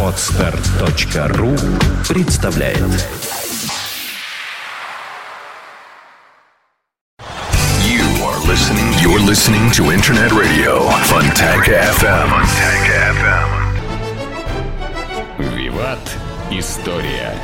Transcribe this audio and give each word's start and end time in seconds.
Отстар.ру 0.00 1.56
представляет 2.08 2.78
You 7.82 8.04
are 8.22 8.38
listening. 8.46 8.94
You're 9.02 9.18
listening 9.18 9.72
to 9.72 9.90
Internet 9.90 10.30
Radio 10.30 10.88
Fontanka 11.08 11.72
FM. 11.98 12.30
FM. 12.86 13.18
Виват. 15.56 16.16
История. 16.52 17.34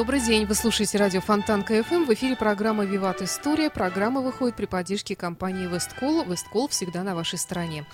Добрый 0.00 0.20
день, 0.20 0.46
вы 0.46 0.54
слушаете 0.54 0.96
радио 0.96 1.20
Фонтанка 1.20 1.62
FM. 1.62 2.04
В 2.04 2.14
эфире 2.14 2.34
программа 2.34 2.86
«Виват 2.86 3.20
История». 3.20 3.68
Программа 3.68 4.22
выходит 4.22 4.56
при 4.56 4.64
поддержке 4.64 5.14
компании 5.14 5.66
«Весткол». 5.66 6.24
«Весткол» 6.24 6.68
всегда 6.68 7.02
на 7.02 7.14
вашей 7.14 7.38
стороне. 7.38 7.84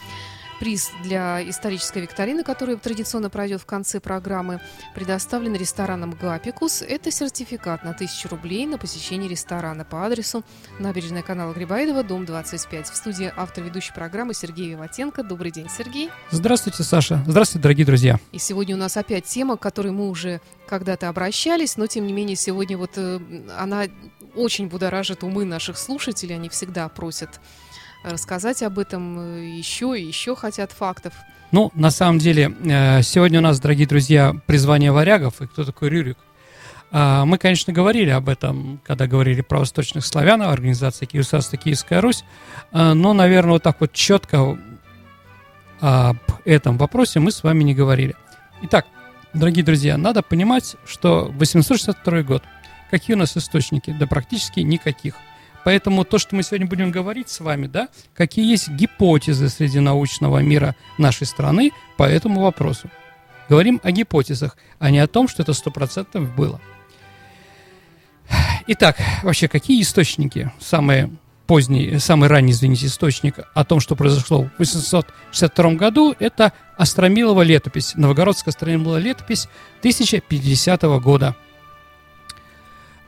Приз 0.58 0.90
для 1.02 1.46
исторической 1.48 2.00
викторины, 2.00 2.42
которая 2.42 2.76
традиционно 2.76 3.28
пройдет 3.28 3.60
в 3.60 3.66
конце 3.66 4.00
программы, 4.00 4.60
предоставлен 4.94 5.54
рестораном 5.54 6.12
«Гапикус». 6.12 6.80
Это 6.80 7.10
сертификат 7.10 7.84
на 7.84 7.90
1000 7.90 8.28
рублей 8.30 8.64
на 8.66 8.78
посещение 8.78 9.28
ресторана 9.28 9.84
по 9.84 10.06
адресу 10.06 10.44
набережная 10.78 11.22
канала 11.22 11.52
Грибоедова, 11.52 12.02
дом 12.02 12.24
25. 12.24 12.88
В 12.88 12.96
студии 12.96 13.30
автор 13.36 13.64
ведущей 13.64 13.92
программы 13.92 14.32
Сергей 14.32 14.70
Виватенко. 14.70 15.22
Добрый 15.22 15.50
день, 15.50 15.68
Сергей. 15.68 16.10
Здравствуйте, 16.30 16.84
Саша. 16.84 17.22
Здравствуйте, 17.26 17.62
дорогие 17.62 17.84
друзья. 17.84 18.18
И 18.32 18.38
сегодня 18.38 18.76
у 18.76 18.78
нас 18.78 18.96
опять 18.96 19.26
тема, 19.26 19.58
к 19.58 19.60
которой 19.60 19.92
мы 19.92 20.08
уже 20.08 20.40
когда-то 20.66 21.10
обращались, 21.10 21.76
но 21.76 21.86
тем 21.86 22.06
не 22.06 22.14
менее 22.14 22.36
сегодня 22.36 22.78
вот 22.78 22.92
э, 22.96 23.20
она 23.58 23.84
очень 24.34 24.68
будоражит 24.68 25.22
умы 25.22 25.44
наших 25.44 25.76
слушателей. 25.76 26.34
Они 26.34 26.48
всегда 26.48 26.88
просят 26.88 27.40
рассказать 28.06 28.62
об 28.62 28.78
этом 28.78 29.18
э, 29.18 29.46
еще 29.46 29.98
и 29.98 30.04
еще 30.04 30.36
хотят 30.36 30.72
фактов. 30.72 31.12
Ну, 31.52 31.70
на 31.74 31.90
самом 31.90 32.18
деле, 32.18 32.54
э, 32.64 33.02
сегодня 33.02 33.40
у 33.40 33.42
нас, 33.42 33.60
дорогие 33.60 33.86
друзья, 33.86 34.34
призвание 34.46 34.92
варягов. 34.92 35.40
И 35.42 35.46
кто 35.46 35.64
такой 35.64 35.90
Рюрик? 35.90 36.18
А, 36.92 37.24
Мы, 37.24 37.38
конечно, 37.38 37.72
говорили 37.72 38.10
об 38.10 38.28
этом, 38.28 38.80
когда 38.84 39.06
говорили 39.06 39.40
про 39.40 39.58
восточных 39.58 40.06
славян, 40.06 40.40
организации 40.42 41.06
Киевсарства 41.06 41.58
Киевская 41.58 42.00
Русь, 42.00 42.24
А, 42.72 42.94
но, 42.94 43.12
наверное, 43.12 43.54
вот 43.54 43.62
так 43.62 43.80
вот 43.80 43.92
четко 43.92 44.58
об 45.78 46.16
этом 46.46 46.78
вопросе 46.78 47.20
мы 47.20 47.30
с 47.30 47.42
вами 47.42 47.62
не 47.62 47.74
говорили. 47.74 48.16
Итак, 48.62 48.86
дорогие 49.34 49.62
друзья, 49.62 49.98
надо 49.98 50.22
понимать, 50.22 50.76
что 50.86 51.30
862 51.34 52.22
год. 52.22 52.42
Какие 52.90 53.14
у 53.14 53.18
нас 53.18 53.36
источники? 53.36 53.94
Да 53.98 54.06
практически 54.06 54.60
никаких. 54.60 55.16
Поэтому 55.66 56.04
то, 56.04 56.18
что 56.18 56.36
мы 56.36 56.44
сегодня 56.44 56.68
будем 56.68 56.92
говорить 56.92 57.28
с 57.28 57.40
вами, 57.40 57.66
да, 57.66 57.88
какие 58.14 58.48
есть 58.48 58.68
гипотезы 58.68 59.48
среди 59.48 59.80
научного 59.80 60.38
мира 60.38 60.76
нашей 60.96 61.26
страны 61.26 61.72
по 61.96 62.04
этому 62.04 62.40
вопросу. 62.40 62.88
Говорим 63.48 63.80
о 63.82 63.90
гипотезах, 63.90 64.56
а 64.78 64.92
не 64.92 65.00
о 65.00 65.08
том, 65.08 65.26
что 65.26 65.42
это 65.42 65.54
сто 65.54 65.72
процентов 65.72 66.32
было. 66.36 66.60
Итак, 68.68 68.96
вообще, 69.24 69.48
какие 69.48 69.82
источники 69.82 70.52
самые 70.60 71.10
поздний, 71.48 71.98
самый 71.98 72.28
ранний, 72.28 72.52
извините, 72.52 72.86
источник 72.86 73.40
о 73.52 73.64
том, 73.64 73.80
что 73.80 73.96
произошло 73.96 74.44
в 74.44 74.50
862 74.60 75.72
году, 75.72 76.14
это 76.20 76.52
Остромилова 76.76 77.42
летопись, 77.42 77.96
Новгородская 77.96 78.52
Остромилова 78.52 78.98
летопись 78.98 79.48
1050 79.80 80.82
года. 81.00 81.34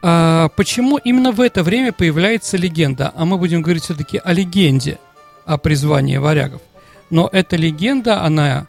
А, 0.01 0.49
почему 0.51 0.99
именно 0.99 1.33
в 1.33 1.41
это 1.41 1.63
время 1.63 1.93
появляется 1.93 2.57
легенда? 2.57 3.13
А 3.15 3.25
мы 3.25 3.39
будем 3.39 3.63
говорить 3.63 3.85
все-таки 3.85 4.21
о 4.23 4.33
легенде 4.33 4.99
о 5.49 5.57
призвании 5.57 6.19
варягов. 6.19 6.61
Но 7.11 7.29
эта 7.33 7.57
легенда, 7.57 8.23
она, 8.23 8.67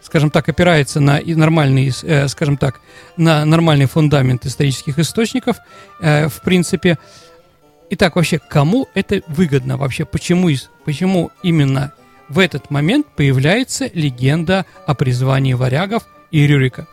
скажем 0.00 0.30
так, 0.30 0.48
опирается 0.48 0.98
на 0.98 1.18
и 1.18 1.34
нормальный, 1.34 1.92
э, 2.02 2.26
скажем 2.28 2.56
так, 2.56 2.80
на 3.18 3.44
нормальный 3.44 3.84
фундамент 3.84 4.46
исторических 4.46 4.98
источников, 4.98 5.58
э, 6.00 6.28
в 6.28 6.40
принципе. 6.40 6.98
Итак, 7.90 8.16
вообще, 8.16 8.38
кому 8.38 8.88
это 8.94 9.20
выгодно? 9.28 9.76
Вообще, 9.76 10.06
почему, 10.06 10.48
почему 10.86 11.30
именно 11.42 11.92
в 12.30 12.38
этот 12.38 12.70
момент 12.70 13.06
появляется 13.14 13.90
легенда 13.92 14.64
о 14.86 14.94
призвании 14.94 15.52
варягов 15.52 16.04
и 16.30 16.46
Рюрика? 16.46 16.86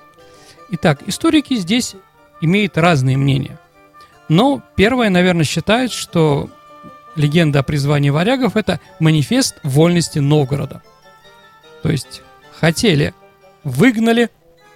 Итак, 0.70 1.00
историки 1.08 1.56
здесь 1.56 1.96
имеют 2.46 2.78
разные 2.78 3.18
мнения. 3.18 3.60
Но 4.30 4.62
первое, 4.76 5.10
наверное, 5.10 5.44
считает, 5.44 5.92
что 5.92 6.50
легенда 7.16 7.60
о 7.60 7.64
призвании 7.64 8.10
варягов– 8.10 8.56
это 8.56 8.80
манифест 9.00 9.60
вольности 9.64 10.20
Новгорода. 10.20 10.82
То 11.84 11.90
есть 11.90 12.22
хотели– 12.60 13.14
выгнали 13.64 14.30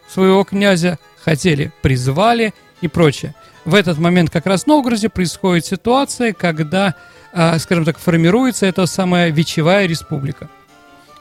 своего 0.07 0.44
князя, 0.44 1.00
хотели– 1.24 1.72
призвали 1.81 2.53
и 2.81 2.88
прочее. 2.88 3.34
В 3.66 3.75
этот 3.75 3.97
момент 3.97 4.30
как 4.30 4.46
раз 4.46 4.63
в 4.63 4.68
Новгороде 4.68 5.09
происходит 5.09 5.66
ситуация, 5.66 6.34
когда, 6.34 6.96
а, 7.34 7.57
скажем 7.59 7.86
так, 7.86 8.00
формируется 8.00 8.66
эта 8.66 8.86
самая 8.86 9.31
Вечевая 9.31 9.86
республика. 9.86 10.50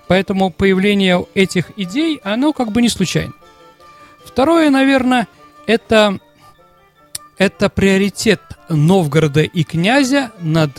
Поэтому 0.06 0.50
появление 0.50 1.26
этих 1.34 1.72
идей, 1.76 2.20
оно 2.24 2.52
как 2.52 2.72
бы 2.72 2.80
не 2.80 2.88
случайно. 2.88 3.32
Второе, 4.24 4.70
наверное, 4.70 5.28
это, 5.66 6.18
это 7.38 7.70
приоритет 7.70 8.40
Новгорода 8.68 9.42
и 9.42 9.62
князя 9.64 10.32
над 10.40 10.70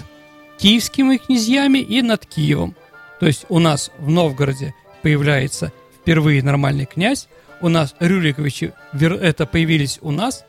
киевскими 0.57 1.17
князьями 1.17 1.79
и 1.79 2.01
над 2.01 2.25
Киевом. 2.25 2.75
То 3.19 3.25
есть 3.25 3.45
у 3.49 3.59
нас 3.59 3.91
в 3.97 4.09
Новгороде 4.09 4.75
появляется 5.01 5.71
впервые 6.01 6.43
нормальный 6.43 6.85
князь, 6.85 7.27
у 7.61 7.69
нас 7.69 7.95
Рюриковичи 7.99 8.73
это 8.93 9.45
появились 9.45 9.99
у 10.01 10.11
нас, 10.11 10.45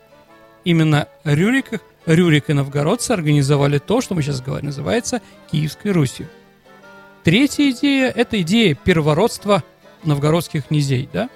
именно 0.63 1.07
Рюрик, 1.23 1.81
Рюрик 2.05 2.49
и 2.49 2.53
новгородцы 2.53 3.11
организовали 3.11 3.77
то, 3.79 4.01
что 4.01 4.15
мы 4.15 4.21
сейчас 4.21 4.41
говорим, 4.41 4.67
называется 4.67 5.21
Киевской 5.51 5.91
Русью. 5.91 6.27
Третья 7.23 7.69
идея– 7.71 8.09
это 8.15 8.41
идея 8.41 8.75
первородства 8.75 9.63
новгородских 10.03 10.67
князей, 10.67 11.07
да? 11.11 11.29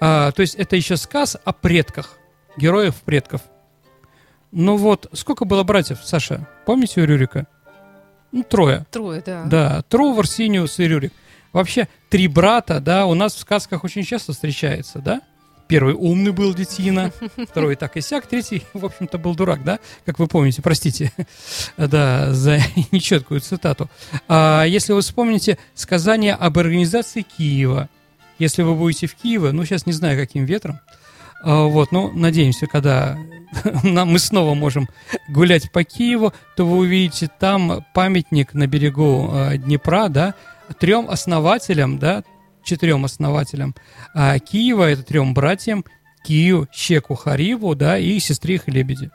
А, 0.00 0.32
то 0.32 0.40
есть 0.40 0.54
это 0.54 0.76
еще 0.76 0.96
сказ 0.96 1.36
о 1.44 1.52
предках, 1.52 2.16
героев 2.56 2.94
предков. 3.04 3.42
Ну 4.52 4.76
вот, 4.76 5.08
сколько 5.14 5.46
было 5.46 5.62
братьев, 5.62 6.00
Саша? 6.04 6.46
Помните 6.66 7.00
у 7.00 7.06
Рюрика? 7.06 7.46
Ну, 8.32 8.42
трое. 8.42 8.84
Трое, 8.90 9.22
да. 9.24 9.44
Да, 9.44 9.82
Тру, 9.88 10.12
Варсиниус 10.12 10.78
и 10.78 10.84
Рюрик. 10.84 11.12
Вообще, 11.52 11.88
три 12.10 12.28
брата, 12.28 12.80
да, 12.80 13.06
у 13.06 13.14
нас 13.14 13.34
в 13.34 13.38
сказках 13.38 13.84
очень 13.84 14.04
часто 14.04 14.32
встречается, 14.32 15.00
да? 15.00 15.22
Первый 15.68 15.94
умный 15.94 16.32
был 16.32 16.52
детина, 16.54 17.12
второй 17.48 17.76
так 17.76 17.96
и 17.96 18.02
сяк, 18.02 18.26
третий, 18.26 18.62
в 18.74 18.84
общем-то, 18.84 19.16
был 19.16 19.34
дурак, 19.34 19.64
да? 19.64 19.78
Как 20.04 20.18
вы 20.18 20.26
помните, 20.26 20.60
простите, 20.60 21.12
да, 21.78 22.32
за 22.32 22.58
нечеткую 22.90 23.40
цитату. 23.40 23.90
А 24.28 24.64
если 24.64 24.92
вы 24.92 25.00
вспомните 25.00 25.58
сказание 25.74 26.34
об 26.34 26.58
организации 26.58 27.22
Киева, 27.22 27.88
если 28.38 28.62
вы 28.62 28.74
будете 28.74 29.06
в 29.06 29.14
Киеве, 29.14 29.52
ну, 29.52 29.64
сейчас 29.64 29.86
не 29.86 29.92
знаю, 29.92 30.18
каким 30.18 30.44
ветром, 30.44 30.80
вот, 31.44 31.92
ну, 31.92 32.10
надеемся, 32.12 32.66
когда 32.66 33.18
мы 33.82 34.18
снова 34.18 34.54
можем 34.54 34.88
гулять 35.28 35.70
по 35.72 35.84
Киеву, 35.84 36.32
то 36.56 36.64
вы 36.64 36.78
увидите 36.78 37.28
там 37.38 37.84
памятник 37.94 38.54
на 38.54 38.66
берегу 38.66 39.30
э, 39.32 39.56
Днепра, 39.58 40.08
да, 40.08 40.34
трем 40.78 41.10
основателям, 41.10 41.98
да, 41.98 42.24
четырем 42.64 43.04
основателям 43.04 43.74
а, 44.14 44.38
Киева, 44.38 44.90
это 44.90 45.02
трем 45.02 45.34
братьям, 45.34 45.84
Кию, 46.24 46.68
Щеку, 46.72 47.14
Хариву, 47.14 47.74
да, 47.74 47.98
и 47.98 48.18
сестре 48.20 48.56
их 48.56 48.68
Лебеди. 48.68 49.10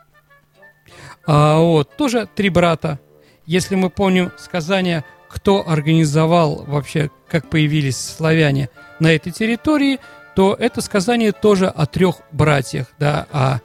А, 1.25 1.59
вот, 1.59 1.95
тоже 1.95 2.27
три 2.33 2.49
брата. 2.49 2.99
Если 3.45 3.75
мы 3.75 3.89
помним 3.89 4.31
сказание, 4.37 5.05
кто 5.29 5.67
организовал 5.67 6.65
вообще, 6.65 7.09
как 7.29 7.49
появились 7.49 7.97
славяне 7.97 8.69
на 8.99 9.13
этой 9.13 9.31
территории, 9.31 9.99
то 10.37 10.53
это 10.53 10.81
сказание 10.81 11.31
тоже 11.31 11.65
о 11.65 11.87
трех 11.87 12.17
братьях, 12.31 12.93
да, 12.99 13.25
о, 13.31 13.57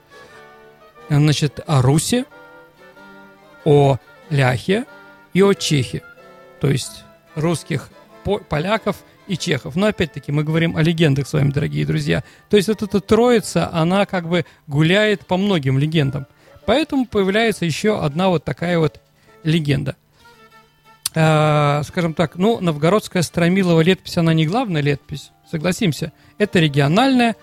значит, 1.10 1.60
о 1.66 1.82
Русе, 1.82 2.24
о 3.66 3.98
Ляхе 4.30 4.86
и 5.34 5.42
о 5.42 5.52
Чехе. 5.52 6.02
То 6.62 6.70
есть 6.70 7.04
русских, 7.34 7.90
по- 8.24 8.38
поляков 8.38 8.96
и 9.26 9.36
чехов. 9.36 9.76
Но 9.76 9.88
опять-таки 9.88 10.32
мы 10.32 10.44
говорим 10.44 10.74
о 10.74 10.82
легендах 10.82 11.28
с 11.28 11.34
вами, 11.34 11.50
дорогие 11.50 11.84
друзья. 11.84 12.24
То 12.48 12.56
есть 12.56 12.68
вот 12.68 12.82
эта 12.82 13.00
троица, 13.00 13.68
она 13.70 14.06
как 14.06 14.26
бы 14.26 14.46
гуляет 14.66 15.26
по 15.26 15.36
многим 15.36 15.78
легендам. 15.78 16.26
Поэтому 16.64 17.04
появляется 17.04 17.66
еще 17.66 18.02
одна 18.02 18.30
вот 18.30 18.44
такая 18.44 18.78
вот 18.78 18.98
легенда. 19.44 19.96
А, 21.14 21.82
скажем 21.84 22.14
так, 22.14 22.36
ну, 22.36 22.60
новгородская 22.60 23.22
Стромилова 23.22 23.80
летопись, 23.80 24.16
она 24.16 24.32
не 24.32 24.46
главная 24.46 24.80
летопись, 24.80 25.30
согласимся. 25.50 26.12
Это 26.38 26.58
региональная, 26.58 27.36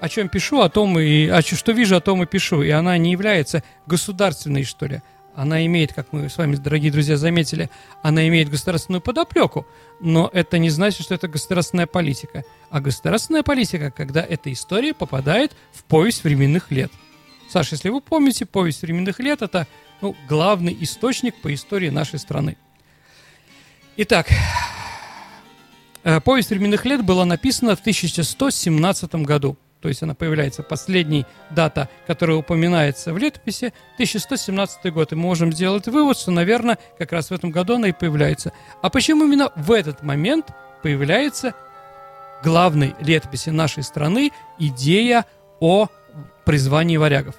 о 0.00 0.08
чем 0.08 0.28
пишу, 0.28 0.60
о 0.60 0.68
том 0.68 0.98
и... 0.98 1.26
О, 1.26 1.42
что 1.42 1.72
вижу, 1.72 1.96
о 1.96 2.00
том 2.00 2.22
и 2.22 2.26
пишу. 2.26 2.62
И 2.62 2.70
она 2.70 2.96
не 2.98 3.10
является 3.10 3.64
государственной, 3.86 4.64
что 4.64 4.86
ли. 4.86 5.02
она 5.34 5.64
имеет, 5.66 5.92
как 5.92 6.12
мы 6.12 6.28
с 6.28 6.36
вами, 6.36 6.56
дорогие 6.56 6.90
друзья, 6.90 7.16
заметили, 7.16 7.70
она 8.02 8.26
имеет 8.26 8.50
государственную 8.50 9.00
подоплеку, 9.00 9.66
но 10.00 10.28
это 10.32 10.58
не 10.58 10.68
значит, 10.68 11.02
что 11.02 11.14
это 11.14 11.28
государственная 11.28 11.86
политика. 11.86 12.42
А 12.70 12.80
государственная 12.80 13.44
политика, 13.44 13.92
когда 13.92 14.20
эта 14.20 14.52
история 14.52 14.94
попадает 14.94 15.52
в 15.72 15.84
повесть 15.84 16.24
временных 16.24 16.72
лет. 16.72 16.90
Саша, 17.48 17.76
если 17.76 17.88
вы 17.88 18.00
помните, 18.00 18.46
повесть 18.46 18.82
временных 18.82 19.20
лет– 19.20 19.42
это 19.42 19.66
ну, 20.00 20.16
главный 20.28 20.76
источник 20.80 21.40
по 21.40 21.54
истории 21.54 21.88
нашей 21.88 22.18
страны. 22.18 22.56
Итак, 24.00 24.28
э, 26.04 26.20
повесть 26.20 26.50
временных 26.50 26.84
лет 26.84 27.04
была 27.04 27.24
написана 27.24 27.76
в 27.76 27.80
1117 27.80 29.14
году– 29.16 29.56
то 29.80 29.88
есть 29.88 30.02
она 30.02 30.14
появляется, 30.14 30.62
последняя 30.62 31.26
дата, 31.50 31.88
которая 32.06 32.36
упоминается 32.36 33.12
в 33.12 33.18
летописи, 33.18 33.72
1117 33.94 34.92
год. 34.92 35.12
И 35.12 35.14
мы 35.14 35.22
можем 35.22 35.52
сделать 35.52 35.86
вывод, 35.86 36.18
что, 36.18 36.32
наверное, 36.32 36.78
как 36.98 37.12
раз 37.12 37.30
в 37.30 37.32
этом 37.32 37.50
году 37.50 37.76
она 37.76 37.88
и 37.88 37.92
появляется. 37.92 38.52
А 38.82 38.90
почему 38.90 39.24
именно 39.24 39.52
в 39.54 39.70
этот 39.70 40.02
момент 40.02 40.48
появляется 40.82 41.54
главной 42.42 42.96
летописи 43.00 43.50
нашей 43.50 43.84
страны 43.84 44.32
идея 44.58 45.26
о 45.60 45.86
призвании 46.44 46.96
варягов? 46.96 47.36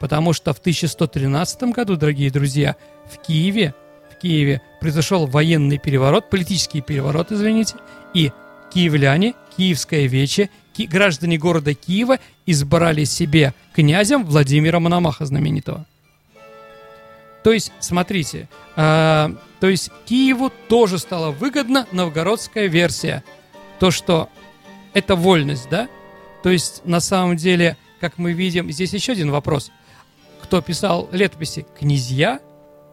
Потому 0.00 0.32
что 0.32 0.52
в 0.52 0.58
1113 0.58 1.62
году, 1.64 1.96
дорогие 1.96 2.30
друзья, 2.30 2.74
в 3.06 3.18
Киеве, 3.18 3.74
Киеве 4.20 4.60
произошел 4.80 5.26
военный 5.26 5.78
переворот, 5.78 6.30
политический 6.30 6.80
переворот, 6.80 7.32
извините, 7.32 7.76
и 8.14 8.32
киевляне, 8.72 9.34
Киевское 9.56 10.06
вече 10.06 10.50
граждане 10.86 11.38
города 11.38 11.74
Киева 11.74 12.18
избрали 12.46 13.04
себе 13.04 13.54
князем 13.74 14.24
Владимира 14.24 14.78
Мономаха 14.78 15.26
знаменитого. 15.26 15.86
То 17.42 17.52
есть, 17.52 17.72
смотрите, 17.80 18.48
э, 18.76 19.28
то 19.60 19.68
есть 19.68 19.90
Киеву 20.06 20.52
тоже 20.68 20.98
стала 20.98 21.30
выгодна 21.30 21.86
новгородская 21.92 22.66
версия. 22.66 23.24
То, 23.78 23.90
что 23.90 24.28
это 24.92 25.16
вольность, 25.16 25.68
да? 25.70 25.88
То 26.42 26.50
есть, 26.50 26.82
на 26.84 27.00
самом 27.00 27.36
деле, 27.36 27.76
как 28.00 28.18
мы 28.18 28.32
видим, 28.32 28.70
здесь 28.70 28.92
еще 28.92 29.12
один 29.12 29.30
вопрос. 29.30 29.70
Кто 30.42 30.60
писал 30.60 31.08
летописи? 31.12 31.66
Князья? 31.78 32.40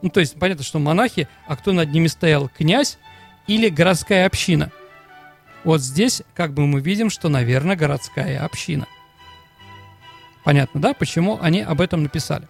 Ну, 0.06 0.12
то 0.12 0.22
есть, 0.22 0.38
понятно, 0.40 0.63
что 0.63 0.80
монахи, 0.80 1.28
а 1.48 1.57
кто 1.57 1.74
над 1.74 1.92
ними 1.92 2.07
стоял? 2.07 2.50
Князь 2.50 2.98
или 3.48 3.68
городская 3.69 4.25
община– 4.25 4.72
вот 5.66 5.81
здесь 5.81 6.22
как 6.36 6.54
бы 6.54 6.68
мы 6.68 6.80
видим, 6.80 7.10
что, 7.10 7.28
наверное, 7.28 7.75
городская 7.75 8.46
община. 8.46 8.88
Понятно, 10.44 10.80
да, 10.80 10.94
почему 10.94 11.40
они 11.42 11.62
об 11.62 11.81
этом 11.81 12.04
написали. 12.04 12.48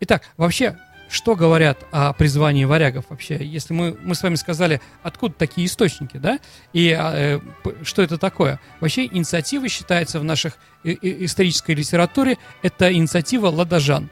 Итак, 0.00 0.24
вообще, 0.36 0.76
что 1.08 1.36
говорят 1.36 1.78
о 1.92 2.12
призвании 2.14 2.64
варягов 2.64 3.04
вообще? 3.10 3.36
Если 3.36 3.72
мы, 3.72 3.96
мы 4.02 4.16
с 4.16 4.24
вами 4.24 4.34
сказали, 4.34 4.80
откуда 5.04 5.34
такие 5.34 5.68
источники, 5.68 6.16
да, 6.16 6.40
и 6.72 6.96
э, 6.98 7.38
что 7.84 8.02
это 8.02 8.18
такое? 8.18 8.58
Вообще 8.80 9.06
инициатива 9.06 9.68
считается 9.68 10.18
в 10.18 10.24
наших 10.24 10.58
исторической 10.82 11.76
литературе, 11.76 12.38
это 12.62 12.92
инициатива 12.92 13.46
ладожан, 13.46 14.10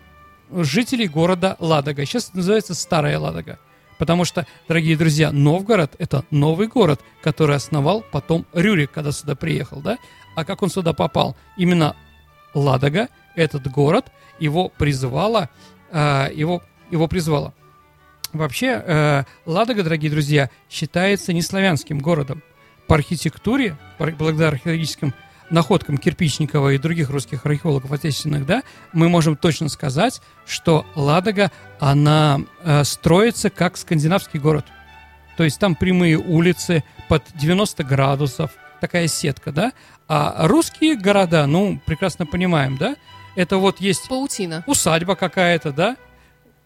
жителей 0.52 1.08
города 1.08 1.56
Ладога. 1.58 2.05
Сейчас 2.05 2.32
называется 2.35 2.75
Старая 2.75 3.19
Ладога. 3.19 3.58
Потому 3.99 4.25
что, 4.25 4.47
дорогие 4.67 4.97
друзья, 4.97 5.31
Новгород– 5.31 5.94
это 5.99 6.25
новый 6.31 6.69
город, 6.69 7.00
который 7.23 7.56
основал 7.56 8.02
потом 8.11 8.47
Рюрик, 8.55 8.91
когда 8.93 9.12
сюда 9.12 9.35
приехал, 9.35 9.82
да? 9.82 9.99
А 10.35 10.44
как 10.47 10.62
он 10.62 10.70
сюда 10.70 10.94
попал? 10.94 11.37
Именно 11.58 11.94
Ладога, 12.55 13.08
этот 13.37 13.70
город, 13.70 14.06
его 14.38 14.70
призывала, 14.70 15.50
э, 15.91 16.31
его, 16.35 16.62
его 16.91 17.08
призвала. 17.08 17.52
Вообще, 18.32 18.82
э, 18.85 19.25
Ладога, 19.44 19.82
дорогие 19.82 20.11
друзья, 20.11 20.49
считается 20.70 21.32
не 21.32 21.43
славянским 21.43 21.99
городом. 21.99 22.43
По 22.87 22.94
архитектуре, 22.94 23.76
благодаря 23.99 24.49
археологическим 24.49 25.14
находкам 25.50 25.99
Кирпичникова 25.99 26.70
и 26.70 26.79
других 26.79 27.11
русских 27.11 27.44
археологов 27.44 27.93
отечественных, 27.93 28.47
да, 28.47 28.62
мы 28.93 29.08
можем 29.08 29.37
точно 29.37 29.69
сказать, 29.69 30.20
что 30.47 30.87
Ладога, 30.94 31.50
она 31.79 32.41
э, 32.62 32.85
строится 32.85 33.50
как 33.50 33.76
скандинавский 33.76 34.38
город. 34.38 34.67
То 35.37 35.44
есть 35.44 35.58
там 35.58 35.75
прямые 35.75 36.19
улицы 36.19 36.85
под 37.08 37.25
90 37.35 37.85
градусов, 37.85 38.50
такая 38.81 39.08
сетка, 39.08 39.52
да. 39.52 39.73
А 40.08 40.47
русские 40.47 40.97
города, 40.97 41.47
ну, 41.47 41.81
прекрасно 41.87 42.26
понимаем, 42.26 42.76
да, 42.76 42.97
это 43.37 43.58
вот 43.58 43.81
есть... 43.81 44.08
Паутина. 44.08 44.64
Усадьба 44.67 45.14
какая-то, 45.14 45.73
да, 45.73 45.97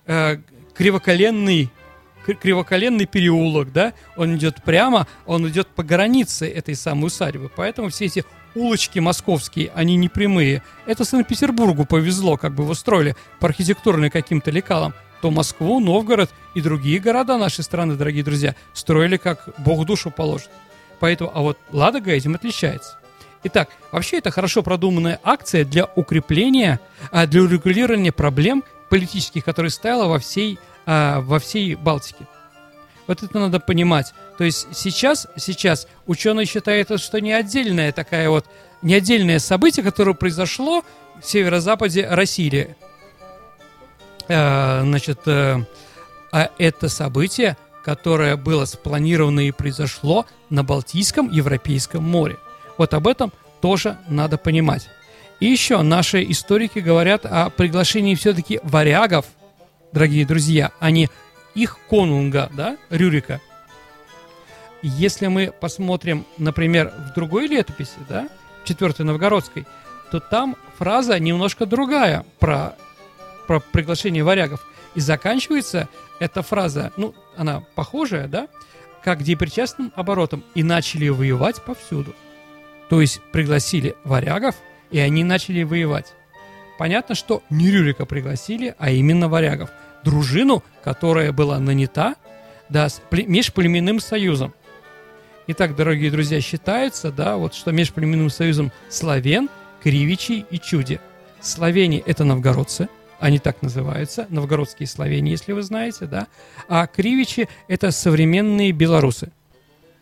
э, 0.06 0.38
кривоколенный 0.74 1.70
кривоколенный 2.24 3.06
переулок, 3.06 3.72
да, 3.72 3.92
он 4.16 4.36
идет 4.36 4.62
прямо, 4.62 5.06
он 5.26 5.48
идет 5.48 5.68
по 5.68 5.82
границе 5.82 6.48
этой 6.48 6.74
самой 6.74 7.06
усадьбы. 7.06 7.50
Поэтому 7.54 7.90
все 7.90 8.06
эти 8.06 8.24
улочки 8.54 8.98
московские, 8.98 9.70
они 9.74 9.96
не 9.96 10.08
прямые. 10.08 10.62
Это 10.86 11.04
Санкт-Петербургу 11.04 11.84
повезло, 11.84 12.36
как 12.36 12.54
бы 12.54 12.64
его 12.64 12.74
строили 12.74 13.16
по 13.40 13.48
архитектурным 13.48 14.10
каким-то 14.10 14.50
лекалам. 14.50 14.94
То 15.22 15.30
Москву, 15.30 15.80
Новгород 15.80 16.30
и 16.54 16.60
другие 16.60 16.98
города 16.98 17.38
нашей 17.38 17.64
страны, 17.64 17.94
дорогие 17.94 18.22
друзья, 18.22 18.54
строили 18.72 19.16
как 19.16 19.48
Бог 19.58 19.86
душу 19.86 20.10
положит. 20.10 20.50
Поэтому, 21.00 21.30
а 21.34 21.40
вот 21.40 21.58
Ладога 21.72 22.12
этим 22.12 22.34
отличается. 22.34 22.98
Итак, 23.46 23.68
вообще 23.92 24.18
это 24.18 24.30
хорошо 24.30 24.62
продуманная 24.62 25.20
акция 25.22 25.64
для 25.64 25.84
укрепления, 25.96 26.80
а, 27.10 27.26
для 27.26 27.42
урегулирования 27.42 28.10
проблем 28.10 28.64
политических, 28.90 29.44
которые 29.44 29.70
стояла 29.70 30.06
во 30.06 30.18
всей, 30.18 30.58
а, 30.86 31.20
во 31.20 31.38
всей 31.38 31.74
Балтике. 31.74 32.26
Вот 33.06 33.22
это 33.22 33.38
надо 33.38 33.60
понимать. 33.60 34.14
То 34.38 34.44
есть 34.44 34.68
сейчас, 34.72 35.26
сейчас 35.36 35.86
ученые 36.06 36.46
считают, 36.46 37.00
что 37.00 37.20
не 37.20 37.32
отдельное 37.32 37.92
такая 37.92 38.30
вот, 38.30 38.46
не 38.82 38.94
отдельное 38.94 39.38
событие, 39.38 39.84
которое 39.84 40.14
произошло 40.14 40.82
в 41.20 41.26
северо-западе 41.26 42.06
России. 42.08 42.76
Э, 44.28 44.82
значит, 44.82 45.20
э, 45.26 45.64
а 46.32 46.50
это 46.58 46.88
событие, 46.88 47.56
которое 47.84 48.36
было 48.36 48.64
спланировано 48.64 49.40
и 49.40 49.52
произошло 49.52 50.26
на 50.48 50.64
Балтийском 50.64 51.30
Европейском 51.30 52.02
море. 52.02 52.38
Вот 52.78 52.94
об 52.94 53.06
этом 53.06 53.32
тоже 53.60 53.98
надо 54.08 54.38
понимать. 54.38 54.88
И 55.40 55.46
еще 55.46 55.82
наши 55.82 56.22
историки 56.30 56.78
говорят 56.78 57.26
о 57.26 57.50
приглашении 57.50 58.14
все-таки 58.14 58.60
варягов, 58.62 59.26
дорогие 59.92 60.26
друзья, 60.26 60.72
а 60.80 60.90
не 60.90 61.08
их 61.54 61.78
конунга, 61.88 62.50
да, 62.52 62.76
Рюрика. 62.90 63.40
Если 64.82 65.28
мы 65.28 65.52
посмотрим, 65.60 66.26
например, 66.36 66.92
в 67.10 67.14
другой 67.14 67.46
летописи, 67.46 67.96
да, 68.08 68.28
четвертой 68.64 69.06
новгородской, 69.06 69.66
то 70.10 70.20
там 70.20 70.56
фраза 70.78 71.18
немножко 71.18 71.66
другая 71.66 72.24
про, 72.38 72.76
про 73.46 73.60
приглашение 73.60 74.22
варягов. 74.22 74.66
И 74.94 75.00
заканчивается 75.00 75.88
эта 76.20 76.42
фраза, 76.42 76.92
ну, 76.96 77.14
она 77.36 77.64
похожая, 77.74 78.28
да, 78.28 78.48
как 79.02 79.22
депричастным 79.22 79.92
оборотом. 79.96 80.44
И 80.54 80.62
начали 80.62 81.08
воевать 81.08 81.62
повсюду. 81.62 82.14
То 82.88 83.00
есть 83.00 83.20
пригласили 83.32 83.96
варягов, 84.04 84.54
и 84.94 85.00
они 85.00 85.24
начали 85.24 85.64
воевать. 85.64 86.14
Понятно, 86.78 87.16
что 87.16 87.42
не 87.50 87.68
Рюрика 87.68 88.06
пригласили, 88.06 88.76
а 88.78 88.90
именно 88.90 89.28
варягов– 89.28 89.70
дружину, 90.04 90.62
которая 90.84 91.32
была 91.32 91.58
нанята 91.58 92.14
да, 92.68 92.88
с 92.88 93.02
межплеменным 93.10 93.98
союзом. 93.98 94.54
Итак, 95.48 95.74
дорогие 95.74 96.12
друзья, 96.12 96.40
считается, 96.40 97.10
да, 97.10 97.36
вот 97.36 97.54
что 97.54 97.72
межплеменным 97.72 98.30
союзом 98.30 98.70
славян, 98.88 99.50
кривичи 99.82 100.46
и 100.48 100.60
чуди. 100.60 101.00
Словени– 101.40 102.00
это 102.06 102.22
новгородцы, 102.22 102.88
они 103.18 103.40
так 103.40 103.62
называются, 103.62 104.28
новгородские 104.30 104.86
словени, 104.86 105.30
если 105.30 105.50
вы 105.50 105.64
знаете, 105.64 106.06
да. 106.06 106.28
А 106.68 106.86
кривичи– 106.86 107.48
это 107.66 107.90
современные 107.90 108.70
белорусы. 108.70 109.32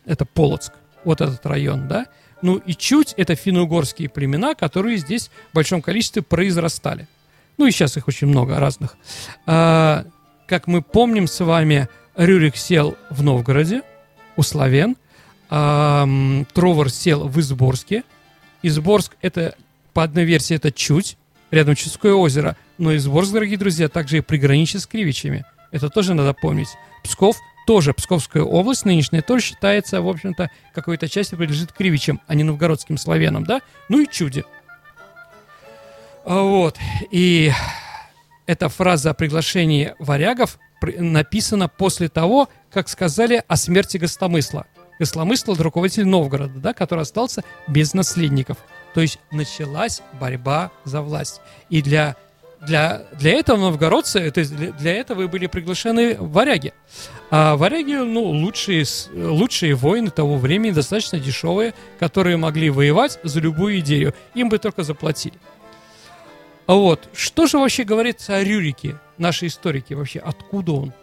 Это 0.05 0.25
Полоцк, 0.25 0.73
вот 1.03 1.19
этот 1.19 1.43
район, 1.47 1.87
да. 1.87 2.05
Ну 2.43 2.57
и 2.57 2.73
чуть– 2.73 3.13
это 3.17 3.35
финно-угорские 3.35 4.09
племена, 4.09 4.53
которые 4.53 4.97
здесь 4.97 5.31
в 5.51 5.55
большом 5.55 5.81
количестве 5.81 6.21
произрастали. 6.21 7.07
Ну 7.57 7.65
и 7.65 7.71
сейчас 7.71 7.95
их 7.95 8.09
очень 8.09 8.27
много 8.27 8.59
разных. 8.59 8.97
А, 9.45 10.05
как 10.45 10.67
мы 10.67 10.81
помним 10.81 11.27
с 11.27 11.39
вами, 11.43 11.87
Рюрик 12.17 12.57
сел 12.57 12.97
в 13.09 13.23
Новгороде 13.23 13.81
у 14.35 14.43
славян, 14.43 14.97
а, 15.49 16.05
Тровар 16.53 16.89
сел 16.89 17.29
в 17.29 17.39
Изборске. 17.39 18.03
Изборск 18.61 19.15
это, 19.21 19.55
по 19.93 20.03
одной 20.03 20.25
версии, 20.25 20.57
это 20.57 20.69
Чуть, 20.69 21.17
рядом 21.49 21.75
Чудское 21.75 22.13
озеро. 22.13 22.57
Но 22.77 22.93
Изборск, 22.93 23.31
дорогие 23.31 23.57
друзья, 23.57 23.87
также 23.87 24.17
и 24.17 24.21
приграничит 24.21 24.81
с 24.81 24.85
Кривичами. 24.85 25.45
Это 25.71 25.89
тоже 25.89 26.13
надо 26.13 26.33
помнить. 26.33 26.69
Псков 27.05 27.37
тоже, 27.65 27.93
Псковская 27.93 28.43
область 28.43 28.85
нынешняя, 28.85 29.21
тоже 29.21 29.43
считается, 29.43 30.01
в 30.01 30.07
общем-то, 30.07 30.49
какой-то 30.73 31.07
частью 31.07 31.37
принадлежит 31.37 31.71
Кривичам, 31.71 32.21
а 32.27 32.35
не 32.35 32.43
новгородским 32.43 32.97
славянам, 32.97 33.43
да? 33.43 33.61
Ну 33.89 33.99
и 33.99 34.07
Чуди. 34.09 34.43
А, 36.25 36.41
вот. 36.41 36.77
И 37.11 37.51
эта 38.45 38.69
фраза 38.69 39.11
о 39.11 39.13
приглашении 39.13 39.93
варягов 39.99 40.59
написана 40.81 41.69
после 41.69 42.09
того, 42.09 42.49
как 42.71 42.89
сказали 42.89 43.43
о 43.47 43.55
смерти 43.55 43.97
Гостомысла. 43.97 44.65
Гостомысл– 44.99 45.53
это 45.53 45.63
руководитель 45.63 46.05
Новгорода, 46.05 46.59
да, 46.59 46.73
который 46.73 47.01
остался 47.01 47.43
без 47.67 47.93
наследников. 47.93 48.57
То 48.93 49.01
есть 49.01 49.19
началась 49.31 50.01
борьба 50.19 50.71
за 50.83 51.01
власть. 51.01 51.41
И 51.69 51.81
для, 51.81 52.15
для, 52.61 53.03
для 53.13 53.31
этого 53.31 53.57
новгородцы, 53.57 54.29
то 54.29 54.39
есть 54.39 54.55
для, 54.55 54.71
для 54.71 54.93
этого 54.93 55.23
и 55.23 55.27
были 55.27 55.47
приглашены 55.47 56.15
варяги. 56.19 56.73
А 57.35 57.55
варяги, 57.55 57.93
ну, 57.95 58.25
лучшие, 58.25 58.85
лучшие 59.11 59.73
воины 59.73 60.11
того 60.11 60.37
времени, 60.37 60.69
достаточно 60.69 61.19
дешевые, 61.19 61.73
которые 61.97 62.37
могли 62.37 62.69
воевать 62.69 63.17
за 63.23 63.39
любую 63.39 63.79
идею. 63.79 64.13
Им 64.35 64.49
бы 64.49 64.59
только 64.59 64.83
заплатили. 64.83 65.33
А 66.67 66.75
вот, 66.75 67.09
что 67.15 67.47
же 67.47 67.57
вообще 67.57 67.85
говорится 67.85 68.35
о 68.35 68.43
Рюрике, 68.43 68.99
наши 69.17 69.47
историки 69.47 69.95
вообще, 69.95 70.19
откуда 70.19 70.73
он 70.73 70.93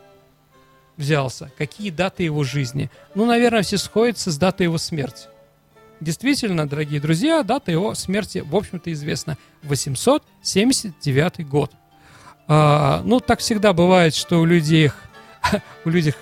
взялся, 0.97 1.51
какие 1.59 1.91
даты 1.91 2.23
его 2.23 2.45
жизни? 2.45 2.93
Ну, 3.17 3.27
наверное, 3.27 3.63
все 3.63 3.77
сходятся 3.77 4.31
с 4.31 4.39
датой 4.39 4.67
его 4.67 4.79
смерти. 4.79 5.27
Действительно, 5.99 6.69
дорогие 6.69 7.01
друзья, 7.01 7.43
дата 7.43 7.73
его 7.73 7.93
смерти, 7.97 8.45
в 8.47 8.55
общем-то, 8.55 8.93
известна. 8.93 9.37
879 9.65 11.49
год. 11.49 11.73
А, 12.47 13.03
ну, 13.05 13.19
так 13.19 13.41
всегда 13.41 13.73
бывает, 13.73 14.15
что 14.15 14.41
у 14.41 14.45
людей, 14.45 14.93
у 15.85 15.91
людей 15.91 16.15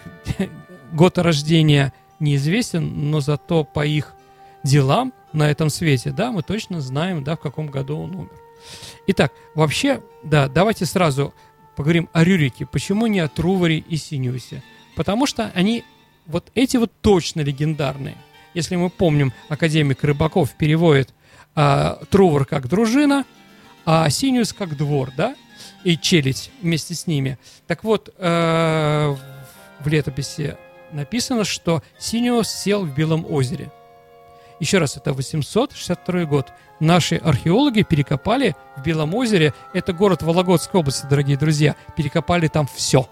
год 0.93 1.19
рождения 1.19 1.93
неизвестен, 2.21 3.11
но 3.11 3.21
зато 3.21 3.65
по 3.65 3.85
их 3.87 4.15
делам 4.65 5.13
на 5.33 5.51
этом 5.51 5.71
свете, 5.71 6.11
да, 6.11 6.33
мы 6.33 6.43
точно 6.43 6.81
знаем, 6.81 7.23
да, 7.23 7.37
в 7.37 7.41
каком 7.41 7.69
году 7.69 7.99
он 7.99 8.15
умер. 8.15 8.33
Итак, 9.07 9.33
вообще, 9.55 10.03
да, 10.23 10.49
давайте 10.49 10.85
сразу 10.85 11.35
поговорим 11.77 12.09
о 12.13 12.25
Рюрике. 12.25 12.67
Почему 12.67 13.07
не 13.07 13.21
о 13.21 13.29
Труваре 13.29 13.79
и 13.79 13.97
Синиусе? 13.97 14.63
Потому 14.97 15.27
что 15.27 15.53
они, 15.55 15.85
вот 16.27 16.51
эти 16.55 16.77
вот 16.77 16.93
точно 17.01 17.43
легендарные. 17.43 18.17
Если 18.55 18.77
мы 18.77 18.91
помним, 18.91 19.33
академик 19.49 20.03
Рыбаков 20.03 20.55
переводит 20.55 21.15
а, 21.55 22.01
Трувор 22.11 22.45
как 22.47 22.69
дружина, 22.69 23.25
а 23.85 24.09
Синиус 24.11 24.53
как 24.53 24.77
двор, 24.77 25.13
да, 25.17 25.37
и 25.85 25.97
челядь 25.97 26.51
вместе 26.63 26.95
с 26.95 27.07
ними. 27.07 27.39
Так 27.67 27.85
вот, 27.85 28.15
э, 28.17 29.17
в 29.81 29.89
летописи 29.89 30.57
написано, 30.93 31.45
что 31.45 31.83
Синиус 31.99 32.49
сел 32.49 32.85
в 32.85 32.95
Белом 32.95 33.27
озере. 33.31 33.71
Еще 34.61 34.79
раз, 34.79 34.97
это 34.97 35.13
862 35.13 36.25
год. 36.25 36.49
Наши 36.81 37.17
археологи 37.17 37.83
перекопали 37.83 38.57
в 38.77 38.83
Белом 38.83 39.15
озере, 39.15 39.53
это 39.73 39.93
город 39.93 40.23
Вологодской 40.23 40.81
области, 40.81 41.07
дорогие 41.07 41.37
друзья, 41.37 41.77
перекопали 41.97 42.49
там 42.49 42.69
все, 42.73 43.09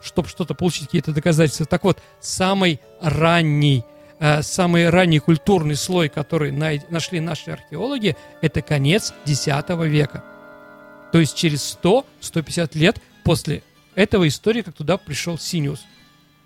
чтобы 0.00 0.28
что-то 0.28 0.54
получить, 0.54 0.86
какие-то 0.86 1.12
доказательства. 1.12 1.66
Так 1.66 1.84
вот, 1.84 2.00
самый 2.20 2.80
ранний, 3.00 3.84
э, 4.18 4.42
самый 4.42 4.90
ранний 4.90 5.18
культурный 5.20 5.76
слой, 5.76 6.08
который 6.08 6.52
нашли 6.52 7.20
наши 7.20 7.50
археологи, 7.50 8.16
это 8.40 8.62
конец 8.62 9.12
X 9.26 9.46
века. 9.46 10.24
То 11.12 11.20
есть 11.20 11.36
через 11.36 11.78
100-150 11.82 12.76
лет 12.76 13.00
после 13.22 13.62
этого 13.94 14.26
истории, 14.26 14.62
как 14.62 14.74
туда 14.74 14.96
пришел 14.96 15.38
Синиус. 15.38 15.84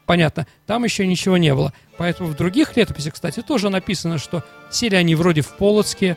Понятно, 0.04 0.46
там 0.66 0.84
еще 0.84 1.06
ничего 1.06 1.36
не 1.36 1.54
было. 1.54 1.72
Поэтому 1.96 2.28
в 2.28 2.36
других 2.36 2.76
летописях, 2.76 3.14
кстати, 3.14 3.42
тоже 3.42 3.70
написано, 3.70 4.18
что 4.18 4.44
сели 4.70 4.94
они 4.94 5.14
вроде 5.14 5.40
в 5.40 5.56
Полоцке, 5.56 6.16